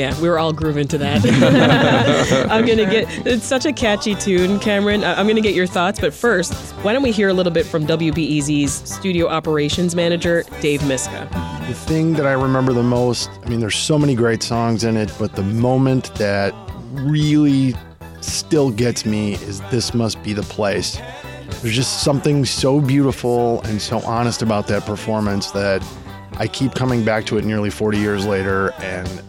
Yeah, 0.00 0.18
we 0.18 0.30
were 0.30 0.38
all 0.38 0.54
grooving 0.54 0.88
to 0.88 0.98
that. 0.98 1.22
I'm 2.50 2.64
gonna 2.64 2.86
get 2.86 3.26
it's 3.26 3.44
such 3.44 3.66
a 3.66 3.72
catchy 3.72 4.14
tune, 4.14 4.58
Camryn. 4.58 5.04
I'm 5.04 5.28
gonna 5.28 5.42
get 5.42 5.54
your 5.54 5.66
thoughts, 5.66 6.00
but 6.00 6.14
first, 6.14 6.54
why 6.76 6.94
don't 6.94 7.02
we 7.02 7.12
hear 7.12 7.28
a 7.28 7.34
little 7.34 7.52
bit 7.52 7.66
from 7.66 7.86
WBEZ's 7.86 8.72
studio 8.72 9.28
operations 9.28 9.94
manager, 9.94 10.44
Dave 10.62 10.82
Miska. 10.88 11.28
The 11.68 11.74
thing 11.74 12.14
that 12.14 12.26
I 12.26 12.32
remember 12.32 12.72
the 12.72 12.82
most, 12.82 13.28
I 13.44 13.50
mean, 13.50 13.60
there's 13.60 13.76
so 13.76 13.98
many 13.98 14.14
great 14.14 14.42
songs 14.42 14.84
in 14.84 14.96
it, 14.96 15.12
but 15.18 15.36
the 15.36 15.42
moment 15.42 16.14
that 16.14 16.54
really 16.92 17.74
still 18.22 18.70
gets 18.70 19.04
me 19.04 19.34
is 19.34 19.60
This 19.70 19.92
Must 19.92 20.22
Be 20.22 20.32
the 20.32 20.44
Place. 20.44 20.98
There's 21.60 21.76
just 21.76 22.02
something 22.02 22.46
so 22.46 22.80
beautiful 22.80 23.60
and 23.64 23.82
so 23.82 23.98
honest 24.06 24.40
about 24.40 24.66
that 24.68 24.86
performance 24.86 25.50
that 25.50 25.86
I 26.38 26.46
keep 26.46 26.74
coming 26.74 27.04
back 27.04 27.26
to 27.26 27.36
it 27.36 27.44
nearly 27.44 27.68
40 27.68 27.98
years 27.98 28.24
later 28.24 28.72
and 28.78 29.22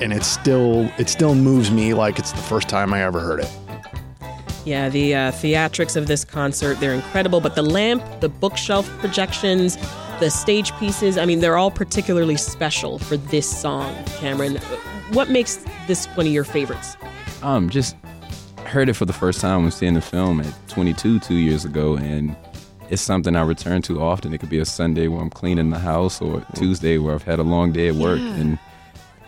and 0.00 0.12
it 0.12 0.24
still 0.24 0.90
it 0.98 1.08
still 1.08 1.34
moves 1.34 1.70
me 1.70 1.94
like 1.94 2.18
it's 2.18 2.32
the 2.32 2.38
first 2.38 2.68
time 2.68 2.92
I 2.92 3.02
ever 3.02 3.20
heard 3.20 3.40
it. 3.40 3.50
Yeah, 4.64 4.88
the 4.90 5.14
uh, 5.14 5.32
theatrics 5.32 5.96
of 5.96 6.06
this 6.06 6.24
concert, 6.24 6.78
they're 6.80 6.92
incredible, 6.92 7.40
but 7.40 7.54
the 7.54 7.62
lamp, 7.62 8.02
the 8.20 8.28
bookshelf 8.28 8.86
projections, 8.98 9.78
the 10.20 10.30
stage 10.30 10.76
pieces, 10.76 11.16
I 11.16 11.24
mean, 11.24 11.40
they're 11.40 11.56
all 11.56 11.70
particularly 11.70 12.36
special 12.36 12.98
for 12.98 13.16
this 13.16 13.60
song, 13.60 13.94
Camryn. 14.18 14.58
What 15.14 15.30
makes 15.30 15.64
this 15.86 16.04
one 16.08 16.26
of 16.26 16.32
your 16.32 16.44
favorites? 16.44 16.96
Um, 17.42 17.70
just 17.70 17.96
heard 18.66 18.90
it 18.90 18.94
for 18.94 19.06
the 19.06 19.14
first 19.14 19.40
time 19.40 19.62
when 19.62 19.70
seeing 19.70 19.94
the 19.94 20.02
film 20.02 20.40
at 20.40 20.54
22 20.68 21.20
two 21.20 21.36
years 21.36 21.64
ago, 21.64 21.96
and 21.96 22.36
it's 22.90 23.00
something 23.00 23.34
I 23.34 23.42
return 23.42 23.80
to 23.82 24.02
often. 24.02 24.34
It 24.34 24.38
could 24.38 24.50
be 24.50 24.58
a 24.58 24.66
Sunday 24.66 25.08
where 25.08 25.22
I'm 25.22 25.30
cleaning 25.30 25.70
the 25.70 25.78
house, 25.78 26.20
or 26.20 26.44
Tuesday 26.54 26.98
where 26.98 27.14
I've 27.14 27.22
had 27.22 27.38
a 27.38 27.44
long 27.44 27.72
day 27.72 27.88
at 27.88 27.94
work, 27.94 28.20
and 28.20 28.58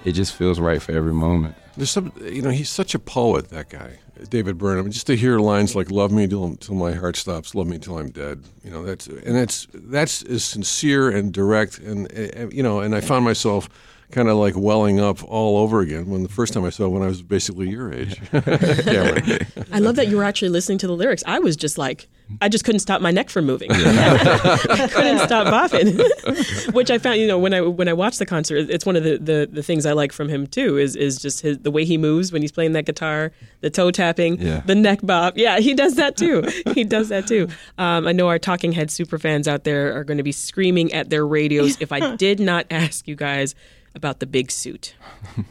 it 0.05 0.13
just 0.13 0.35
feels 0.35 0.61
right 0.61 0.81
for 0.81 0.93
every 0.93 1.13
moment. 1.13 1.55
There's 1.77 1.91
some, 1.91 2.13
you 2.21 2.43
know, 2.43 2.51
he's 2.51 2.69
such 2.69 2.95
a 2.95 2.99
poet, 2.99 3.49
that 3.49 3.71
guy, 3.71 3.99
David 4.29 4.61
mean, 4.61 4.91
just 4.91 5.07
to 5.07 5.17
hear 5.17 5.39
lines 5.39 5.75
like 5.75 5.91
"Love 5.91 6.13
me 6.13 6.27
till, 6.27 6.57
till 6.57 6.75
my 6.75 6.93
heart 6.93 7.17
stops, 7.17 7.55
love 7.55 7.67
me 7.67 7.79
till 7.79 7.99
I'm 7.99 8.11
dead," 8.11 8.43
you 8.63 8.71
know, 8.71 8.85
that's 8.85 9.07
and 9.07 9.35
that's 9.35 9.67
that's 9.73 10.23
as 10.23 10.45
sincere 10.45 11.11
and 11.11 11.33
direct, 11.33 11.79
and 11.79 12.07
uh, 12.13 12.49
you 12.49 12.63
know, 12.63 12.81
and 12.81 12.95
I 12.95 13.01
found 13.01 13.25
myself 13.25 13.69
kind 14.13 14.29
of 14.29 14.37
like 14.37 14.55
welling 14.57 15.01
up 15.01 15.23
all 15.25 15.57
over 15.59 15.81
again 15.81 16.07
when 16.11 16.23
the 16.23 16.29
first 16.29 16.53
time 16.53 16.65
I 16.65 16.71
saw 16.71 16.85
it 16.87 16.91
when 16.91 17.03
I 17.03 17.07
was 17.07 17.23
basically 17.23 17.69
your 17.71 17.93
age. 17.93 18.21
Camryn. 18.31 19.67
I 19.73 19.79
love 19.79 19.97
that 19.97 20.09
you 20.09 20.17
were 20.17 20.25
actually 20.25 20.51
listening 20.51 20.79
to 20.79 20.87
the 20.87 20.93
lyrics. 20.95 21.23
I 21.27 21.39
was 21.39 21.57
just 21.57 21.79
like, 21.79 22.09
I 22.41 22.49
just 22.49 22.65
couldn't 22.65 22.81
stop 22.81 23.01
my 23.01 23.11
neck 23.11 23.29
from 23.31 23.45
moving. 23.47 23.71
I 23.73 24.89
couldn't 24.93 25.19
stop 25.21 25.47
bopping, 25.49 26.73
which 26.75 26.91
I 26.91 26.99
found. 26.99 27.21
You 27.21 27.27
know, 27.27 27.39
when 27.39 27.53
I 27.53 27.61
when 27.61 27.89
I 27.89 27.93
watched 27.93 28.19
the 28.19 28.27
concert, 28.27 28.71
it's 28.71 28.87
one 28.87 28.97
of 28.97 29.05
the, 29.05 29.19
the, 29.19 29.49
the 29.51 29.63
things 29.63 29.85
I 29.87 29.93
like 29.93 30.13
from 30.13 30.29
him 30.29 30.47
too. 30.47 30.79
Is 30.79 30.97
is 30.97 31.21
just 31.21 31.41
his 31.41 31.59
the 31.59 31.71
way 31.71 31.85
he 31.85 31.99
moves 31.99 32.33
when 32.33 32.41
he's 32.43 32.53
playing 32.53 32.73
that 32.73 32.87
guitar, 32.87 33.33
the 33.61 33.71
toe 33.71 33.91
tapping, 33.91 34.41
Yeah. 34.41 34.61
the 34.65 34.75
neck 34.75 35.01
bop. 35.03 35.37
Yeah, 35.37 35.59
he 35.59 35.75
does 35.75 35.97
that 35.97 36.17
too. 36.17 36.43
he 36.75 36.85
does 36.85 37.09
that 37.11 37.27
too. 37.27 37.49
Um, 37.79 38.07
I 38.07 38.13
know 38.13 38.29
our 38.29 38.39
Talking 38.39 38.73
Head 38.73 38.91
super 38.91 39.19
fans 39.19 39.47
out 39.49 39.65
there 39.65 39.95
are 39.99 40.05
going 40.05 40.19
to 40.19 40.25
be 40.25 40.33
screaming 40.33 40.93
at 40.93 41.11
their 41.11 41.27
radios 41.27 41.77
if 41.81 41.93
I 41.93 42.17
did 42.17 42.41
not 42.41 42.67
ask 42.71 43.07
you 43.09 43.17
guys 43.17 43.55
about 43.95 44.21
the 44.21 44.27
big 44.27 44.51
suit. 44.51 44.95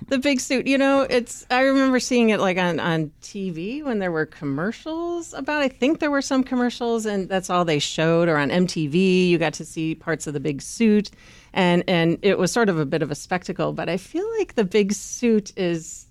The 0.08 0.20
big 0.20 0.42
suit, 0.42 0.68
you 0.68 0.78
know, 0.78 1.08
it's 1.10 1.46
I 1.50 1.62
remember 1.62 2.02
seeing 2.02 2.32
it 2.32 2.42
like 2.42 2.58
on 2.58 2.82
on 2.82 3.12
TV 3.22 3.82
when 3.82 4.00
there 4.00 4.12
were 4.12 4.26
commercials 4.26 5.34
about. 5.34 5.62
I 5.62 5.70
think 5.70 6.00
there 6.00 6.12
were 6.12 6.22
some 6.22 6.44
commercials 6.44 7.06
and 7.06 7.30
that's 7.30 7.50
all 7.50 7.64
they 7.64 7.80
showed 7.80 8.28
or 8.28 8.36
on 8.36 8.50
MTV 8.50 9.30
you 9.30 9.38
got 9.38 9.54
to 9.54 9.66
see 9.66 9.96
parts 9.96 10.28
of 10.28 10.34
the 10.34 10.42
big 10.42 10.62
suit 10.62 11.12
and 11.54 11.86
and 11.88 12.20
it 12.22 12.38
was 12.38 12.52
sort 12.52 12.68
of 12.68 12.78
a 12.78 12.86
bit 12.86 13.02
of 13.02 13.10
a 13.10 13.16
spectacle, 13.16 13.72
but 13.72 13.88
I 13.88 13.96
feel 13.96 14.30
like 14.38 14.56
the 14.56 14.66
big 14.66 14.92
suit 14.92 15.54
is 15.58 16.08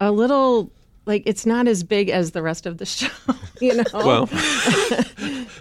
a 0.00 0.10
little 0.10 0.72
like 1.06 1.22
it's 1.24 1.46
not 1.46 1.68
as 1.68 1.84
big 1.84 2.10
as 2.10 2.32
the 2.32 2.42
rest 2.42 2.66
of 2.66 2.78
the 2.78 2.86
show, 2.98 3.08
you 3.60 3.76
know. 3.76 3.84
well, 3.94 4.28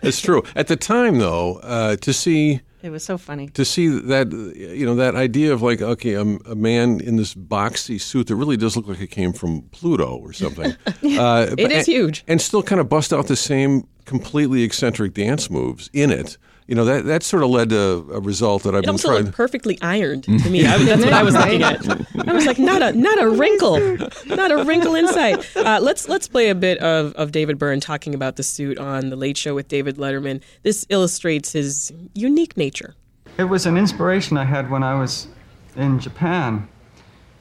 it's 0.02 0.22
true. 0.22 0.44
At 0.56 0.68
the 0.68 0.76
time, 0.76 1.20
though, 1.20 1.58
uh, 1.58 1.96
to 1.98 2.14
see 2.14 2.62
it 2.86 2.92
was 2.92 3.04
so 3.04 3.18
funny. 3.18 3.48
to 3.50 3.66
see 3.66 3.88
that 3.88 4.32
you 4.56 4.86
know 4.86 4.96
that 4.96 5.16
idea 5.16 5.52
of 5.54 5.62
like 5.62 5.82
okay 5.82 6.14
a, 6.14 6.22
a 6.22 6.56
man 6.56 7.00
in 7.02 7.16
this 7.18 7.34
boxy 7.36 8.00
suit 8.00 8.28
that 8.28 8.36
really 8.36 8.58
does 8.58 8.78
look 8.78 8.88
like 8.88 9.02
it 9.02 9.12
came 9.12 9.34
from 9.34 9.64
Pluto 9.72 10.16
or 10.18 10.32
something. 10.34 10.72
uh, 11.20 11.48
It 11.58 11.72
is 11.72 11.78
and- 11.80 11.88
huge. 11.88 12.24
and 12.28 12.42
still 12.42 12.64
kind 12.64 12.80
of 12.80 12.88
bust 12.88 13.12
out 13.12 13.28
the 13.28 13.36
same 13.36 13.88
completely 14.06 14.64
eccentric 14.64 15.14
dance 15.14 15.50
moves 15.50 15.90
in 15.94 16.12
it. 16.12 16.38
You 16.68 16.74
know 16.74 16.86
that 16.86 17.06
that 17.06 17.22
sort 17.22 17.44
of 17.44 17.50
led 17.52 17.70
to 17.70 18.10
a 18.12 18.20
result 18.20 18.64
that 18.64 18.74
I've 18.74 18.80
It 18.80 18.86
been 18.88 18.90
also 18.92 19.10
trying. 19.10 19.26
looked 19.26 19.36
perfectly 19.38 19.78
ironed 19.84 20.24
to 20.24 20.50
me. 20.50 20.66
I, 20.66 20.78
that's 20.80 21.04
what 21.04 21.14
I 21.14 21.22
was 21.22 21.36
looking 21.36 21.62
at. 21.62 21.88
I 22.28 22.34
was 22.34 22.48
like, 22.48 22.58
not 22.58 22.82
a 22.82 22.92
not 22.94 23.22
a 23.22 23.30
wrinkle, 23.30 23.80
not 24.26 24.52
a 24.52 24.64
wrinkle 24.64 24.96
in 24.96 25.08
sight. 25.08 25.46
Uh, 25.56 25.80
let's 25.80 26.10
let's 26.10 26.28
play 26.28 26.50
a 26.50 26.56
bit 26.56 26.80
of, 26.80 27.14
of 27.14 27.32
David 27.32 27.60
Byrne 27.60 27.80
talking 27.80 28.16
about 28.16 28.36
the 28.36 28.44
suit 28.44 28.80
on 28.80 29.10
the 29.10 29.16
Late 29.16 29.38
Show 29.38 29.54
with 29.54 29.68
David 29.68 29.98
Letterman. 29.98 30.42
This 30.64 30.88
illustrates 30.90 31.52
his 31.52 31.94
unique 32.16 32.58
nature. 32.58 32.96
It 33.38 33.44
was 33.44 33.66
an 33.68 33.78
inspiration 33.78 34.36
I 34.38 34.46
had 34.46 34.72
when 34.72 34.82
I 34.82 34.96
was 35.00 35.28
in 35.76 36.00
Japan. 36.00 36.68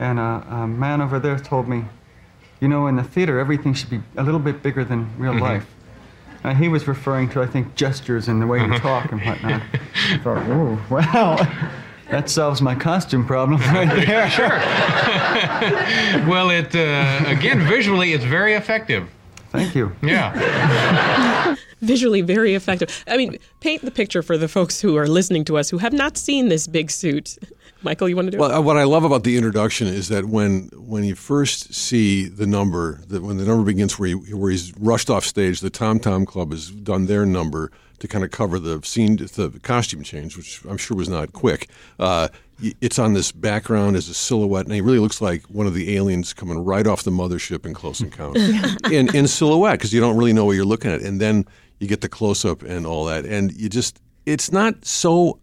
And 0.01 0.19
a, 0.19 0.45
a 0.51 0.67
man 0.67 1.01
over 1.01 1.19
there 1.21 1.39
told 1.39 1.69
me, 1.69 1.85
you 2.61 2.67
know, 2.69 2.89
in 2.89 2.97
the 2.97 3.05
theater, 3.05 3.39
everything 3.39 3.73
should 3.73 3.91
be 3.91 4.03
a 4.17 4.23
little 4.25 4.41
bit 4.41 4.61
bigger 4.63 4.85
than 4.85 5.09
real 5.19 5.39
life. 5.39 5.65
And 6.45 6.59
he 6.59 6.69
was 6.69 6.87
referring 6.87 7.31
to, 7.31 7.43
I 7.43 7.47
think, 7.47 7.75
gestures 7.75 8.29
and 8.29 8.41
the 8.41 8.47
way 8.47 8.61
you 8.61 8.79
talk 8.79 9.11
and 9.11 9.21
whatnot. 9.23 9.63
I 10.11 10.19
thought, 10.19 10.47
oh, 10.47 10.79
wow, 10.91 11.37
that 12.11 12.29
solves 12.29 12.61
my 12.61 12.75
costume 12.75 13.27
problem 13.27 13.61
right 13.73 13.89
there. 14.07 14.31
Sure. 14.31 14.49
well, 16.29 16.51
it 16.51 16.75
uh, 16.75 17.25
again 17.27 17.61
visually, 17.67 18.13
it's 18.13 18.25
very 18.25 18.55
effective. 18.55 19.09
Thank 19.51 19.75
you. 19.75 19.93
Yeah. 20.03 21.55
Visually 21.81 22.21
very 22.21 22.55
effective. 22.55 23.05
I 23.07 23.17
mean, 23.17 23.39
paint 23.61 23.83
the 23.83 23.91
picture 23.91 24.23
for 24.23 24.37
the 24.37 24.49
folks 24.49 24.81
who 24.81 24.97
are 24.97 25.07
listening 25.07 25.45
to 25.45 25.57
us 25.57 25.71
who 25.71 25.79
have 25.79 25.93
not 25.93 26.17
seen 26.19 26.49
this 26.49 26.67
big 26.67 26.91
suit. 26.91 27.39
Michael, 27.85 28.09
you 28.09 28.17
want 28.17 28.27
to 28.27 28.31
do 28.31 28.39
it? 28.39 28.41
Well, 28.41 28.53
uh, 28.53 28.61
what 28.61 28.77
I 28.77 28.85
love 28.85 29.05
about 29.05 29.25
the 29.25 29.37
introduction 29.37 29.87
is 29.87 30.09
that 30.09 30.25
when 30.25 30.71
when 30.75 31.05
you 31.05 31.15
first 31.15 31.75
see 31.75 32.27
the 32.27 32.47
number, 32.47 33.01
that 33.09 33.23
when 33.23 33.37
the 33.37 33.45
number 33.45 33.65
begins 33.65 33.99
where 33.99 34.09
he, 34.09 34.15
where 34.15 34.51
he's 34.51 34.77
rushed 34.79 35.11
off 35.11 35.25
stage, 35.25 35.61
the 35.61 35.71
Tom 35.71 36.01
Tom 36.01 36.25
Club 36.25 36.53
has 36.53 36.71
done 36.71 37.07
their 37.07 37.27
number 37.27 37.71
to 37.99 38.09
kind 38.09 38.25
of 38.25 38.31
cover 38.31 38.59
the 38.59 38.81
scene, 38.85 39.17
the 39.17 39.61
costume 39.63 40.03
change, 40.03 40.37
which 40.37 40.65
I'm 40.65 40.79
sure 40.79 40.97
was 40.97 41.09
not 41.09 41.33
quick. 41.33 41.69
Uh, 41.99 42.29
it's 42.81 42.99
on 42.99 43.15
this 43.15 43.33
background 43.33 43.97
as 43.97 44.09
a 44.09 44.15
silhouette, 44.15 44.65
and 44.65 44.75
he 44.75 44.81
really 44.81 44.99
looks 44.99 45.21
like 45.21 45.43
one 45.45 45.67
of 45.67 45.75
the 45.75 45.97
aliens 45.97 46.33
coming 46.33 46.59
right 46.59 46.87
off 46.87 47.03
the 47.03 47.11
mothership 47.11 47.67
in 47.67 47.75
Close 47.75 48.01
Encounter, 48.01 48.41
in 48.91 49.15
in 49.15 49.27
silhouette 49.27 49.79
because 49.79 49.93
you 49.93 50.01
don't 50.01 50.17
really 50.17 50.33
know 50.33 50.47
what 50.47 50.53
you're 50.53 50.65
looking 50.65 50.91
at, 50.91 51.03
and 51.03 51.21
then 51.21 51.45
you 51.81 51.87
get 51.87 52.01
the 52.01 52.09
close 52.09 52.45
up 52.45 52.63
and 52.63 52.87
all 52.87 53.05
that, 53.05 53.25
and 53.27 53.53
you 53.53 53.69
just 53.69 54.01
it's 54.25 54.51
not 54.51 54.85
so 54.85 55.39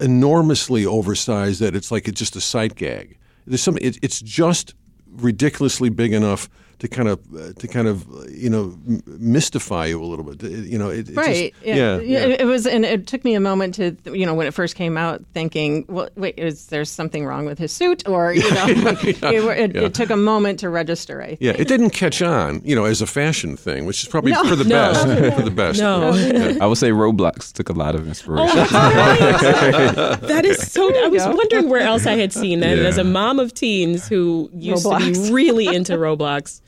enormously 0.00 0.86
oversized 0.86 1.60
that 1.60 1.74
it's 1.74 1.90
like 1.90 2.08
it's 2.08 2.18
just 2.18 2.36
a 2.36 2.40
sight 2.40 2.74
gag. 2.74 3.18
There's 3.46 3.62
some. 3.62 3.78
It, 3.80 3.98
it's 4.02 4.20
just 4.20 4.74
ridiculously 5.06 5.88
big 5.88 6.12
enough 6.12 6.48
to 6.80 6.88
kind 6.88 7.08
of 7.08 7.20
uh, 7.34 7.52
to 7.58 7.68
kind 7.68 7.86
of 7.88 8.04
you 8.30 8.50
know 8.50 8.76
m- 8.88 9.02
mystify 9.06 9.86
you 9.86 10.02
a 10.02 10.04
little 10.04 10.24
bit. 10.24 10.42
It- 10.42 10.66
you 10.66 10.78
know, 10.78 10.90
it, 10.90 11.00
it 11.08 11.14
just- 11.14 11.16
right 11.16 11.54
yeah, 11.64 11.98
yeah. 12.00 12.18
It, 12.20 12.40
it 12.42 12.44
was 12.46 12.66
and 12.66 12.84
it 12.84 13.06
took 13.06 13.24
me 13.24 13.34
a 13.34 13.40
moment 13.40 13.74
to 13.76 13.96
you 14.06 14.26
know 14.26 14.34
when 14.34 14.46
it 14.46 14.54
first 14.54 14.74
came 14.76 14.96
out 14.96 15.22
thinking 15.34 15.84
well 15.88 16.08
wait 16.16 16.38
is 16.38 16.66
there 16.66 16.84
something 16.84 17.24
wrong 17.24 17.46
with 17.46 17.58
his 17.58 17.72
suit 17.72 18.06
or 18.08 18.32
you 18.32 18.42
know 18.54 18.66
like, 18.82 19.04
it, 19.04 19.22
it, 19.22 19.74
yeah. 19.74 19.82
it 19.82 19.94
took 19.94 20.10
a 20.10 20.16
moment 20.16 20.58
to 20.60 20.68
register 20.68 21.22
i 21.22 21.26
think 21.28 21.40
Yeah, 21.40 21.52
it 21.52 21.68
didn't 21.68 21.90
catch 21.90 22.22
on, 22.22 22.60
you 22.64 22.74
know, 22.74 22.84
as 22.84 23.00
a 23.02 23.06
fashion 23.06 23.56
thing, 23.56 23.86
which 23.86 24.02
is 24.02 24.08
probably 24.08 24.32
No. 24.32 24.44
for 24.44 24.56
the 24.56 24.64
No. 24.64 24.92
best. 24.92 25.36
For 25.36 25.42
the 25.42 25.50
best. 25.50 25.80
No. 25.80 26.12
Yeah. 26.14 26.56
I 26.64 26.66
would 26.66 26.78
say 26.78 26.90
Roblox 26.90 27.52
took 27.52 27.68
a 27.68 27.72
lot 27.72 27.94
of 27.94 28.06
inspiration. 28.08 28.48
Oh, 28.50 28.54
that's 28.56 28.72
right. 28.72 30.20
that 30.28 30.44
is 30.44 30.58
so. 30.70 30.82
I 31.04 31.08
was 31.08 31.24
wondering 31.24 31.68
where 31.68 31.80
else 31.82 32.06
I 32.06 32.16
had 32.16 32.32
seen 32.32 32.60
that. 32.60 32.78
And 32.78 32.86
as 32.86 32.98
a 32.98 33.04
mom 33.04 33.38
of 33.38 33.52
teens 33.54 34.08
who 34.08 34.50
used 34.54 34.84
to 34.84 34.98
be 34.98 35.30
really 35.32 35.66
into 35.66 35.94
Roblox, 35.94 36.60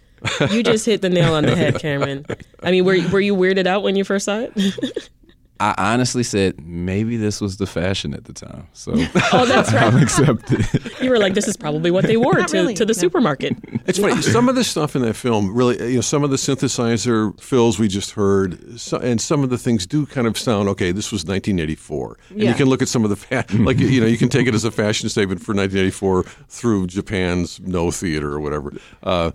you 0.50 0.62
just 0.62 0.86
hit 0.86 1.02
the 1.02 1.10
nail 1.10 1.34
on 1.34 1.44
the 1.44 1.56
head, 1.56 1.74
Camryn. 1.74 2.24
I 2.62 2.70
mean, 2.70 2.84
were 2.84 2.98
were 3.10 3.20
you 3.20 3.34
weirded 3.36 3.66
out 3.66 3.82
when 3.82 3.96
you 3.96 4.04
first 4.04 4.24
saw 4.26 4.38
it? 4.40 5.10
I 5.60 5.74
honestly 5.94 6.24
said 6.24 6.60
maybe 6.60 7.16
this 7.16 7.40
was 7.40 7.58
the 7.58 7.68
fashion 7.68 8.14
at 8.14 8.24
the 8.24 8.32
time, 8.32 8.66
so 8.72 8.92
Oh, 9.32 9.46
that's 9.46 9.72
I'll 9.72 9.92
right. 9.92 10.02
accept 10.02 10.50
it. 10.50 11.00
You 11.00 11.08
were 11.08 11.20
like, 11.20 11.34
this 11.34 11.46
is 11.46 11.56
probably 11.56 11.92
what 11.92 12.04
they 12.04 12.16
wore 12.16 12.32
Not 12.32 12.48
to, 12.48 12.56
really, 12.56 12.74
to 12.74 12.84
the 12.84 12.94
no. 12.94 12.98
supermarket. 12.98 13.56
It's 13.86 14.00
funny. 14.00 14.20
Some 14.22 14.48
of 14.48 14.56
the 14.56 14.64
stuff 14.64 14.96
in 14.96 15.02
that 15.02 15.14
film 15.14 15.54
really, 15.54 15.78
you 15.90 15.94
know, 15.96 16.00
some 16.00 16.24
of 16.24 16.30
the 16.30 16.36
synthesizer 16.36 17.38
fills 17.40 17.78
we 17.78 17.86
just 17.86 18.10
heard, 18.12 18.80
so, 18.80 18.96
and 18.98 19.20
some 19.20 19.44
of 19.44 19.50
the 19.50 19.58
things 19.58 19.86
do 19.86 20.04
kind 20.04 20.26
of 20.26 20.36
sound 20.36 20.68
okay. 20.70 20.90
This 20.90 21.12
was 21.12 21.24
1984, 21.24 22.18
and 22.30 22.42
you 22.42 22.54
can 22.54 22.66
look 22.66 22.82
at 22.82 22.88
some 22.88 23.04
of 23.04 23.10
the 23.10 23.16
fa- 23.16 23.44
like 23.62 23.78
you 23.78 24.00
know 24.00 24.06
you 24.08 24.18
can 24.18 24.30
take 24.30 24.48
it 24.48 24.54
as 24.54 24.64
a 24.64 24.72
fashion 24.72 25.08
statement 25.10 25.40
for 25.42 25.54
1984 25.54 26.24
through 26.48 26.88
Japan's 26.88 27.60
Noh 27.60 27.92
theater 27.92 28.32
or 28.32 28.40
whatever. 28.40 28.72
Uh, 29.04 29.30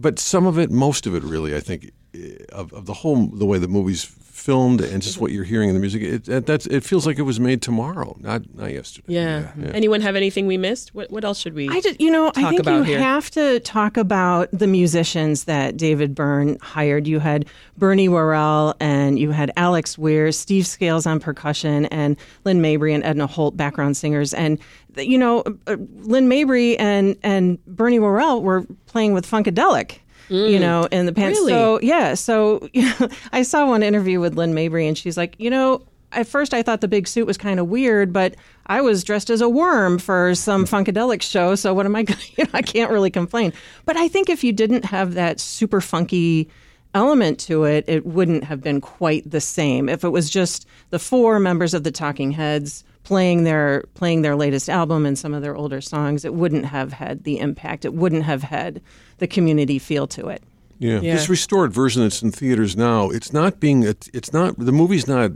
but 0.00 0.18
some 0.18 0.46
of 0.46 0.58
it, 0.58 0.70
most 0.70 1.06
of 1.06 1.14
it, 1.14 1.22
really, 1.22 1.56
I 1.56 1.60
think, 1.60 1.90
eh, 2.14 2.36
of, 2.52 2.72
of 2.72 2.86
the 2.86 2.94
whole 2.94 3.26
the 3.26 3.46
way 3.46 3.58
the 3.58 3.68
movies 3.68 4.04
filmed 4.38 4.80
and 4.80 5.02
just 5.02 5.20
what 5.20 5.32
you're 5.32 5.44
hearing 5.44 5.68
in 5.68 5.74
the 5.74 5.80
music, 5.80 6.02
it, 6.02 6.28
it, 6.28 6.46
that's 6.46 6.66
it 6.66 6.84
feels 6.84 7.06
like 7.06 7.18
it 7.18 7.22
was 7.22 7.40
made 7.40 7.60
tomorrow, 7.60 8.16
not 8.20 8.42
not 8.54 8.72
yesterday. 8.72 9.14
Yeah. 9.14 9.52
yeah. 9.58 9.70
Anyone 9.74 10.00
have 10.00 10.16
anything 10.16 10.46
we 10.46 10.56
missed? 10.56 10.94
What 10.94 11.10
What 11.10 11.24
else 11.24 11.40
should 11.40 11.54
we? 11.54 11.68
I 11.68 11.80
just, 11.80 12.00
you 12.00 12.10
know, 12.10 12.30
I 12.36 12.48
think 12.48 12.60
about 12.60 12.76
you 12.76 12.82
here? 12.84 12.98
have 12.98 13.30
to 13.32 13.60
talk 13.60 13.96
about 13.96 14.48
the 14.52 14.66
musicians 14.66 15.44
that 15.44 15.76
David 15.76 16.14
Byrne 16.14 16.56
hired. 16.60 17.06
You 17.06 17.18
had 17.18 17.46
Bernie 17.76 18.08
Worrell 18.08 18.74
and 18.80 19.18
you 19.18 19.32
had 19.32 19.50
Alex 19.56 19.98
Weir, 19.98 20.32
Steve 20.32 20.66
Scales 20.66 21.06
on 21.06 21.20
percussion, 21.20 21.86
and 21.86 22.16
Lynn 22.44 22.60
Mabry 22.60 22.94
and 22.94 23.04
Edna 23.04 23.26
Holt 23.26 23.56
background 23.56 23.96
singers. 23.96 24.32
And 24.32 24.58
you 24.96 25.18
know, 25.18 25.42
uh, 25.66 25.76
Lynn 25.96 26.28
Mabry 26.28 26.78
and 26.78 27.16
and 27.22 27.64
Bernie 27.66 27.98
Worrell 27.98 28.42
were 28.42 28.64
playing 28.86 29.12
with 29.14 29.26
Funkadelic. 29.28 29.98
You 30.30 30.58
know, 30.58 30.84
in 30.90 31.06
the 31.06 31.12
pants. 31.12 31.38
Mm. 31.38 31.46
Really? 31.46 31.52
So 31.52 31.80
yeah, 31.82 32.14
so 32.14 32.68
I 33.32 33.42
saw 33.42 33.66
one 33.66 33.82
interview 33.82 34.20
with 34.20 34.36
Lynn 34.36 34.54
Mabry, 34.54 34.86
and 34.86 34.96
she's 34.96 35.16
like, 35.16 35.34
you 35.38 35.50
know, 35.50 35.82
at 36.12 36.26
first 36.26 36.54
I 36.54 36.62
thought 36.62 36.80
the 36.80 36.88
big 36.88 37.06
suit 37.06 37.26
was 37.26 37.36
kind 37.36 37.60
of 37.60 37.68
weird, 37.68 38.12
but 38.12 38.34
I 38.66 38.80
was 38.80 39.04
dressed 39.04 39.30
as 39.30 39.40
a 39.40 39.48
worm 39.48 39.98
for 39.98 40.34
some 40.34 40.64
funkadelic 40.64 41.22
show, 41.22 41.54
so 41.54 41.74
what 41.74 41.86
am 41.86 41.96
I 41.96 42.02
Gonna, 42.04 42.20
You 42.36 42.44
know, 42.44 42.50
I 42.54 42.62
can't 42.62 42.90
really 42.90 43.10
complain. 43.10 43.52
But 43.84 43.96
I 43.96 44.08
think 44.08 44.28
if 44.28 44.44
you 44.44 44.52
didn't 44.52 44.84
have 44.86 45.14
that 45.14 45.40
super 45.40 45.80
funky 45.80 46.48
element 46.94 47.38
to 47.40 47.64
it, 47.64 47.84
it 47.86 48.06
wouldn't 48.06 48.44
have 48.44 48.62
been 48.62 48.80
quite 48.80 49.30
the 49.30 49.40
same. 49.40 49.88
If 49.88 50.04
it 50.04 50.08
was 50.08 50.30
just 50.30 50.66
the 50.90 50.98
four 50.98 51.38
members 51.38 51.74
of 51.74 51.84
the 51.84 51.90
Talking 51.90 52.32
Heads 52.32 52.84
playing 53.04 53.44
their 53.44 53.84
playing 53.94 54.22
their 54.22 54.36
latest 54.36 54.68
album 54.68 55.06
and 55.06 55.18
some 55.18 55.34
of 55.34 55.42
their 55.42 55.56
older 55.56 55.80
songs, 55.80 56.24
it 56.24 56.34
wouldn't 56.34 56.66
have 56.66 56.92
had 56.92 57.24
the 57.24 57.38
impact. 57.38 57.84
It 57.84 57.94
wouldn't 57.94 58.24
have 58.24 58.42
had 58.42 58.80
the 59.18 59.26
community 59.26 59.78
feel 59.78 60.06
to 60.08 60.28
it. 60.28 60.42
Yeah. 60.78 61.00
Yeah. 61.00 61.14
this 61.14 61.28
restored 61.28 61.72
version 61.72 62.02
that's 62.02 62.22
in 62.22 62.30
theaters 62.30 62.76
now. 62.76 63.10
It's 63.10 63.32
not 63.32 63.60
being. 63.60 63.82
It's 63.82 64.08
it's 64.12 64.32
not. 64.32 64.58
The 64.58 64.72
movie's 64.72 65.08
not 65.08 65.32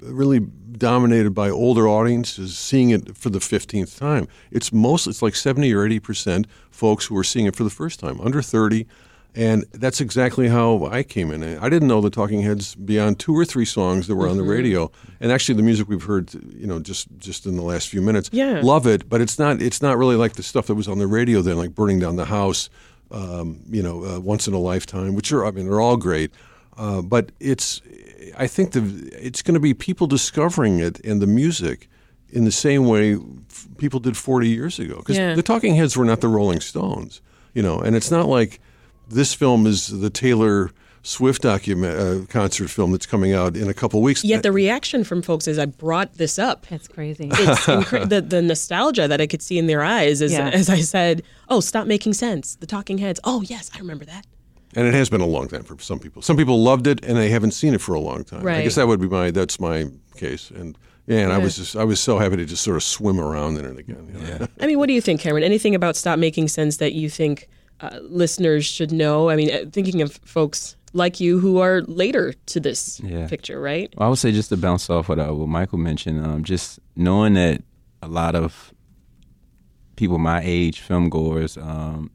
really 0.00 0.40
dominated 0.40 1.34
by 1.34 1.50
older 1.50 1.86
audiences 1.86 2.56
seeing 2.56 2.90
it 2.90 3.16
for 3.16 3.28
the 3.28 3.40
fifteenth 3.40 3.98
time. 3.98 4.26
It's 4.50 4.72
most. 4.72 5.06
It's 5.06 5.20
like 5.20 5.34
seventy 5.34 5.74
or 5.74 5.84
eighty 5.84 6.00
percent 6.00 6.46
folks 6.70 7.06
who 7.06 7.16
are 7.18 7.24
seeing 7.24 7.46
it 7.46 7.54
for 7.54 7.64
the 7.64 7.70
first 7.70 8.00
time, 8.00 8.20
under 8.20 8.40
thirty. 8.40 8.86
And 9.34 9.64
that's 9.72 10.00
exactly 10.00 10.48
how 10.48 10.86
I 10.86 11.04
came 11.04 11.30
in. 11.30 11.44
I 11.58 11.68
didn't 11.68 11.86
know 11.86 12.00
the 12.00 12.10
Talking 12.10 12.42
Heads 12.42 12.74
beyond 12.74 13.20
two 13.20 13.32
or 13.32 13.44
three 13.44 13.64
songs 13.64 14.08
that 14.08 14.16
were 14.16 14.26
on 14.28 14.36
the 14.36 14.42
radio, 14.42 14.90
and 15.20 15.30
actually 15.30 15.54
the 15.54 15.62
music 15.62 15.88
we've 15.88 16.02
heard, 16.02 16.34
you 16.34 16.66
know, 16.66 16.80
just 16.80 17.06
just 17.18 17.46
in 17.46 17.54
the 17.56 17.62
last 17.62 17.88
few 17.88 18.02
minutes. 18.02 18.28
Yeah. 18.32 18.60
love 18.62 18.86
it, 18.88 19.08
but 19.08 19.20
it's 19.20 19.38
not. 19.38 19.62
It's 19.62 19.80
not 19.80 19.96
really 19.98 20.16
like 20.16 20.32
the 20.32 20.42
stuff 20.42 20.66
that 20.66 20.74
was 20.74 20.88
on 20.88 20.98
the 20.98 21.06
radio 21.06 21.42
then, 21.42 21.56
like 21.58 21.76
"Burning 21.76 22.00
Down 22.00 22.16
the 22.16 22.24
House," 22.24 22.70
um, 23.12 23.60
you 23.70 23.82
know, 23.82 24.04
uh, 24.04 24.18
"Once 24.20 24.48
in 24.48 24.54
a 24.54 24.58
Lifetime," 24.58 25.14
which 25.14 25.32
are, 25.32 25.46
I 25.46 25.52
mean, 25.52 25.66
they're 25.68 25.80
all 25.80 25.96
great. 25.96 26.32
Uh, 26.76 27.00
but 27.02 27.30
it's, 27.40 27.82
I 28.36 28.46
think 28.48 28.72
the 28.72 29.10
it's 29.12 29.42
going 29.42 29.54
to 29.54 29.60
be 29.60 29.74
people 29.74 30.06
discovering 30.08 30.80
it 30.80 30.98
and 31.04 31.20
the 31.22 31.26
music 31.26 31.88
in 32.30 32.44
the 32.44 32.52
same 32.52 32.86
way 32.86 33.14
f- 33.14 33.68
people 33.76 34.00
did 34.00 34.16
40 34.16 34.48
years 34.48 34.78
ago. 34.78 34.96
Because 34.96 35.16
Yeah. 35.18 35.34
the 35.34 35.42
Talking 35.42 35.76
Heads 35.76 35.96
were 35.96 36.04
not 36.04 36.20
the 36.20 36.28
Rolling 36.28 36.60
Stones, 36.60 37.20
you 37.54 37.62
know, 37.62 37.78
and 37.78 37.94
it's 37.96 38.10
not 38.10 38.26
like 38.28 38.60
this 39.10 39.34
film 39.34 39.66
is 39.66 39.88
the 40.00 40.10
Taylor 40.10 40.70
Swift 41.02 41.42
document 41.42 41.98
uh, 41.98 42.26
concert 42.30 42.68
film 42.68 42.92
that's 42.92 43.06
coming 43.06 43.32
out 43.32 43.56
in 43.56 43.68
a 43.68 43.74
couple 43.74 44.02
weeks. 44.02 44.22
Yet 44.22 44.42
the 44.42 44.52
reaction 44.52 45.02
from 45.02 45.22
folks 45.22 45.48
as 45.48 45.58
I 45.58 45.64
brought 45.66 46.14
this 46.14 46.38
up, 46.38 46.66
That's 46.66 46.88
crazy. 46.88 47.28
it's 47.32 47.60
incre- 47.66 48.08
the 48.08 48.20
the 48.20 48.42
nostalgia 48.42 49.08
that 49.08 49.20
I 49.20 49.26
could 49.26 49.40
see 49.42 49.58
in 49.58 49.66
their 49.66 49.82
eyes 49.82 50.20
as 50.20 50.32
Yeah. 50.32 50.48
as 50.50 50.68
I 50.68 50.80
said, 50.82 51.22
"Oh, 51.48 51.60
stop 51.60 51.86
making 51.86 52.12
sense." 52.12 52.56
The 52.56 52.66
Talking 52.66 52.98
Heads. 52.98 53.18
Oh, 53.24 53.40
yes, 53.42 53.70
I 53.74 53.78
remember 53.78 54.04
that. 54.04 54.26
And 54.76 54.86
it 54.86 54.94
has 54.94 55.08
been 55.10 55.20
a 55.22 55.26
long 55.26 55.48
time 55.48 55.62
for 55.64 55.76
some 55.80 55.98
people. 55.98 56.22
Some 56.22 56.36
people 56.36 56.62
loved 56.62 56.86
it 56.86 57.02
and 57.04 57.16
they 57.16 57.30
haven't 57.30 57.52
seen 57.52 57.74
it 57.74 57.80
for 57.80 57.94
a 57.94 58.00
long 58.00 58.22
time. 58.22 58.46
I 58.46 58.62
guess 58.62 58.74
that 58.76 58.86
would 58.86 59.00
be 59.00 59.08
my 59.08 59.30
that's 59.30 59.58
my 59.58 59.86
case. 60.16 60.50
And 60.50 60.76
yeah, 61.06 61.20
and 61.20 61.32
I 61.32 61.38
was 61.38 61.56
just 61.56 61.74
I 61.76 61.82
was 61.84 61.98
so 61.98 62.18
happy 62.18 62.36
to 62.36 62.44
just 62.44 62.62
sort 62.62 62.76
of 62.76 62.82
swim 62.84 63.18
around 63.18 63.56
in 63.58 63.64
it 63.64 63.78
again. 63.78 64.06
you 64.14 64.20
know? 64.38 64.46
I 64.60 64.66
mean, 64.66 64.78
what 64.78 64.86
do 64.86 64.92
you 64.92 65.00
think, 65.00 65.22
Camryn? 65.22 65.42
Anything 65.42 65.74
about 65.74 65.96
Stop 65.96 66.18
Making 66.18 66.46
Sense 66.46 66.76
that 66.76 66.92
you 66.92 67.08
think 67.08 67.48
uh, 67.82 67.98
listeners 68.02 68.64
should 68.64 68.92
know? 68.92 69.28
I 69.30 69.36
mean, 69.36 69.50
uh, 69.50 69.64
thinking 69.72 70.02
of 70.02 70.12
folks 70.24 70.76
like 70.92 71.20
you 71.20 71.38
who 71.38 71.58
are 71.58 71.82
later 71.82 72.32
to 72.46 72.60
this 72.60 73.00
Yeah. 73.04 73.26
picture, 73.28 73.60
right? 73.60 73.92
Well, 73.96 74.06
I 74.06 74.10
would 74.10 74.18
say 74.18 74.32
just 74.32 74.48
to 74.48 74.56
bounce 74.56 74.90
off 74.90 75.08
what, 75.08 75.18
uh, 75.18 75.32
what 75.32 75.48
Michael 75.48 75.78
mentioned, 75.78 76.24
um, 76.24 76.42
just 76.44 76.80
knowing 76.96 77.34
that 77.34 77.62
a 78.02 78.08
lot 78.08 78.34
of 78.34 78.72
people 79.96 80.18
my 80.18 80.40
age, 80.44 80.80
film 80.80 81.08
goers, 81.08 81.56
um, 81.56 82.10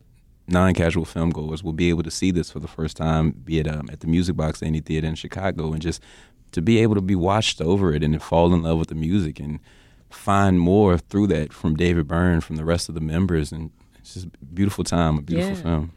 non-casual 0.48 1.06
film 1.06 1.30
goers, 1.30 1.64
will 1.64 1.74
be 1.74 1.90
able 1.90 2.04
to 2.04 2.12
see 2.12 2.32
this 2.32 2.52
for 2.52 2.60
the 2.60 2.68
first 2.68 2.98
time, 2.98 3.32
be 3.32 3.60
it 3.60 3.68
um, 3.68 3.88
at 3.92 4.02
the 4.02 4.08
Music 4.08 4.36
Box 4.36 4.62
Any 4.62 4.80
Theater 4.82 5.08
in 5.08 5.16
Chicago, 5.16 5.72
and 5.74 5.82
just 5.82 6.02
to 6.52 6.62
be 6.62 6.80
able 6.80 6.96
to 6.96 7.02
be 7.02 7.16
watched 7.16 7.62
over 7.62 7.94
it 7.94 8.04
and 8.04 8.14
to 8.14 8.20
fall 8.20 8.54
in 8.54 8.62
love 8.64 8.78
with 8.80 8.90
the 8.90 8.96
music 8.96 9.40
and 9.40 9.60
find 10.10 10.60
more 10.60 10.98
through 10.98 11.28
that 11.28 11.52
from 11.54 11.76
David 11.76 12.08
Byrne, 12.08 12.42
from 12.42 12.56
the 12.58 12.66
rest 12.66 12.90
of 12.90 12.96
the 12.96 13.02
members, 13.02 13.52
and 13.52 13.72
it's 14.06 14.14
just 14.14 14.28
a 14.28 14.46
beautiful 14.54 14.84
time, 14.84 15.18
a 15.18 15.22
beautiful 15.22 15.56
Yeah. 15.56 15.62
film. 15.62 15.92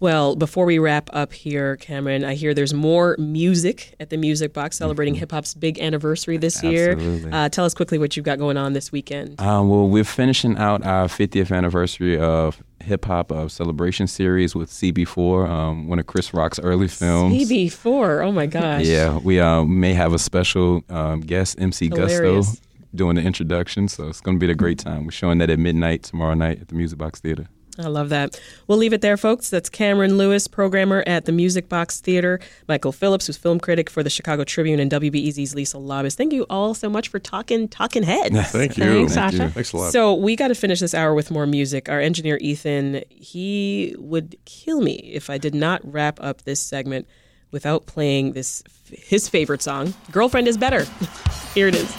Well, 0.00 0.36
before 0.36 0.64
we 0.64 0.78
wrap 0.78 1.10
up 1.12 1.32
here, 1.32 1.76
Camryn, 1.76 2.24
I 2.24 2.34
hear 2.34 2.54
there's 2.54 2.72
more 2.72 3.16
music 3.18 3.96
at 3.98 4.10
the 4.10 4.16
Music 4.16 4.52
Box 4.52 4.76
celebrating 4.78 5.16
hip 5.16 5.32
hop's 5.32 5.54
big 5.54 5.80
anniversary 5.80 6.36
this 6.36 6.62
year. 6.62 6.92
Absolutely. 6.92 7.32
Uh, 7.32 7.48
tell 7.48 7.64
us 7.64 7.74
quickly 7.74 7.98
what 7.98 8.16
you've 8.16 8.24
got 8.24 8.38
going 8.38 8.56
on 8.56 8.74
this 8.74 8.92
weekend. 8.92 9.40
Um, 9.40 9.68
well, 9.68 9.88
we're 9.88 10.04
finishing 10.04 10.56
out 10.56 10.86
our 10.86 11.08
50th 11.08 11.50
anniversary 11.50 12.16
of 12.16 12.62
hip 12.80 13.06
hop 13.06 13.32
uh, 13.32 13.48
celebration 13.48 14.06
series 14.06 14.54
with 14.54 14.70
CB4, 14.70 15.48
um, 15.50 15.88
one 15.88 15.98
of 15.98 16.06
Chris 16.06 16.32
Rock's 16.32 16.60
early 16.60 16.86
films. 16.86 17.34
CB4. 17.50 18.24
Oh 18.24 18.30
my 18.30 18.46
gosh. 18.46 18.84
Yeah, 18.84 19.18
we 19.18 19.40
uh, 19.40 19.64
may 19.64 19.94
have 19.94 20.14
a 20.14 20.18
special 20.20 20.84
um, 20.88 21.22
guest, 21.22 21.56
MC 21.60 21.88
Hilarious. 21.88 22.46
Gusto, 22.50 22.62
doing 22.94 23.16
the 23.16 23.22
introduction. 23.22 23.88
So 23.88 24.08
it's 24.08 24.20
going 24.20 24.38
to 24.38 24.46
be 24.46 24.50
a 24.50 24.54
great 24.54 24.78
mm-hmm. 24.78 24.90
time. 24.90 25.04
We're 25.04 25.12
showing 25.12 25.38
that 25.38 25.50
at 25.50 25.58
midnight 25.58 26.02
tomorrow 26.02 26.34
night 26.34 26.60
at 26.60 26.68
the 26.68 26.74
Music 26.74 26.98
Box 26.98 27.20
Theater. 27.20 27.48
I 27.78 27.86
love 27.86 28.08
that. 28.08 28.40
We'll 28.66 28.78
leave 28.78 28.92
it 28.92 29.02
there, 29.02 29.16
folks. 29.16 29.50
That's 29.50 29.70
Camryn 29.70 30.16
Lewis, 30.16 30.48
programmer 30.48 31.04
at 31.06 31.26
the 31.26 31.32
Music 31.32 31.68
Box 31.68 32.00
Theater. 32.00 32.40
Michael 32.66 32.90
Phillips, 32.90 33.28
who's 33.28 33.36
film 33.36 33.60
critic 33.60 33.88
for 33.88 34.02
the 34.02 34.10
Chicago 34.10 34.42
Tribune, 34.42 34.80
and 34.80 34.90
WBEZ's 34.90 35.54
Lisa 35.54 35.76
Labuz. 35.76 36.14
Thank 36.16 36.32
you 36.32 36.44
all 36.50 36.74
so 36.74 36.88
much 36.90 37.08
for 37.08 37.20
talking 37.20 37.68
talking 37.68 38.02
heads. 38.02 38.34
Thank 38.50 38.76
you. 38.76 38.84
Thanks, 38.84 39.14
Thank 39.14 39.32
Sasha. 39.32 39.44
you. 39.44 39.50
Thanks 39.50 39.72
a 39.72 39.76
lot. 39.76 39.92
So 39.92 40.14
we 40.14 40.34
got 40.34 40.48
to 40.48 40.56
finish 40.56 40.80
this 40.80 40.92
hour 40.92 41.14
with 41.14 41.30
more 41.30 41.46
music. 41.46 41.88
Our 41.88 42.00
engineer 42.00 42.38
Ethan, 42.40 43.04
he 43.10 43.94
would 43.98 44.36
kill 44.44 44.80
me 44.80 44.96
if 44.96 45.30
I 45.30 45.38
did 45.38 45.54
not 45.54 45.80
wrap 45.84 46.18
up 46.20 46.42
this 46.42 46.60
segment 46.60 47.06
without 47.52 47.86
playing 47.86 48.32
this 48.32 48.62
his 48.90 49.28
favorite 49.28 49.62
song, 49.62 49.94
"Girlfriend 50.10 50.48
Is 50.48 50.56
Better." 50.56 50.84
Here 51.54 51.68
it 51.68 51.76
is. 51.76 51.96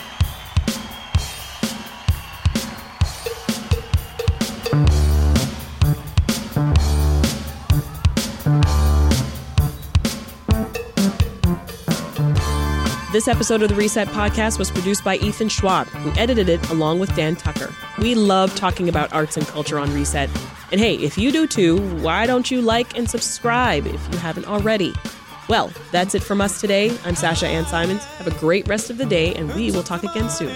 This 13.19 13.27
episode 13.27 13.61
of 13.61 13.67
the 13.67 13.75
Reset 13.75 14.07
Podcast 14.07 14.57
was 14.57 14.71
produced 14.71 15.03
by 15.03 15.17
Ethan 15.17 15.49
Schwab, 15.49 15.87
who 15.87 16.17
edited 16.17 16.47
it 16.47 16.69
along 16.69 16.99
with 16.99 17.13
Dan 17.17 17.35
Tucker. 17.35 17.75
We 17.97 18.15
love 18.15 18.55
talking 18.55 18.87
about 18.87 19.11
arts 19.11 19.35
and 19.35 19.45
culture 19.45 19.77
on 19.77 19.93
Reset. 19.93 20.29
And 20.71 20.79
hey, 20.79 20.95
if 20.95 21.17
you 21.17 21.33
do 21.33 21.45
too, 21.45 21.79
why 21.97 22.25
don't 22.25 22.49
you 22.49 22.61
like 22.61 22.97
and 22.97 23.09
subscribe 23.09 23.85
if 23.87 24.13
you 24.13 24.17
haven't 24.19 24.47
already? 24.47 24.93
Well, 25.49 25.69
that's 25.91 26.15
it 26.15 26.23
from 26.23 26.39
us 26.39 26.61
today. 26.61 26.97
I'm 27.03 27.15
Sasha 27.15 27.45
Ann 27.45 27.65
Simons. 27.65 28.05
Have 28.05 28.27
a 28.27 28.39
great 28.39 28.65
rest 28.69 28.89
of 28.89 28.97
the 28.97 29.05
day, 29.05 29.35
and 29.35 29.53
we 29.53 29.69
will 29.71 29.83
talk 29.83 30.03
again 30.03 30.29
soon. 30.29 30.55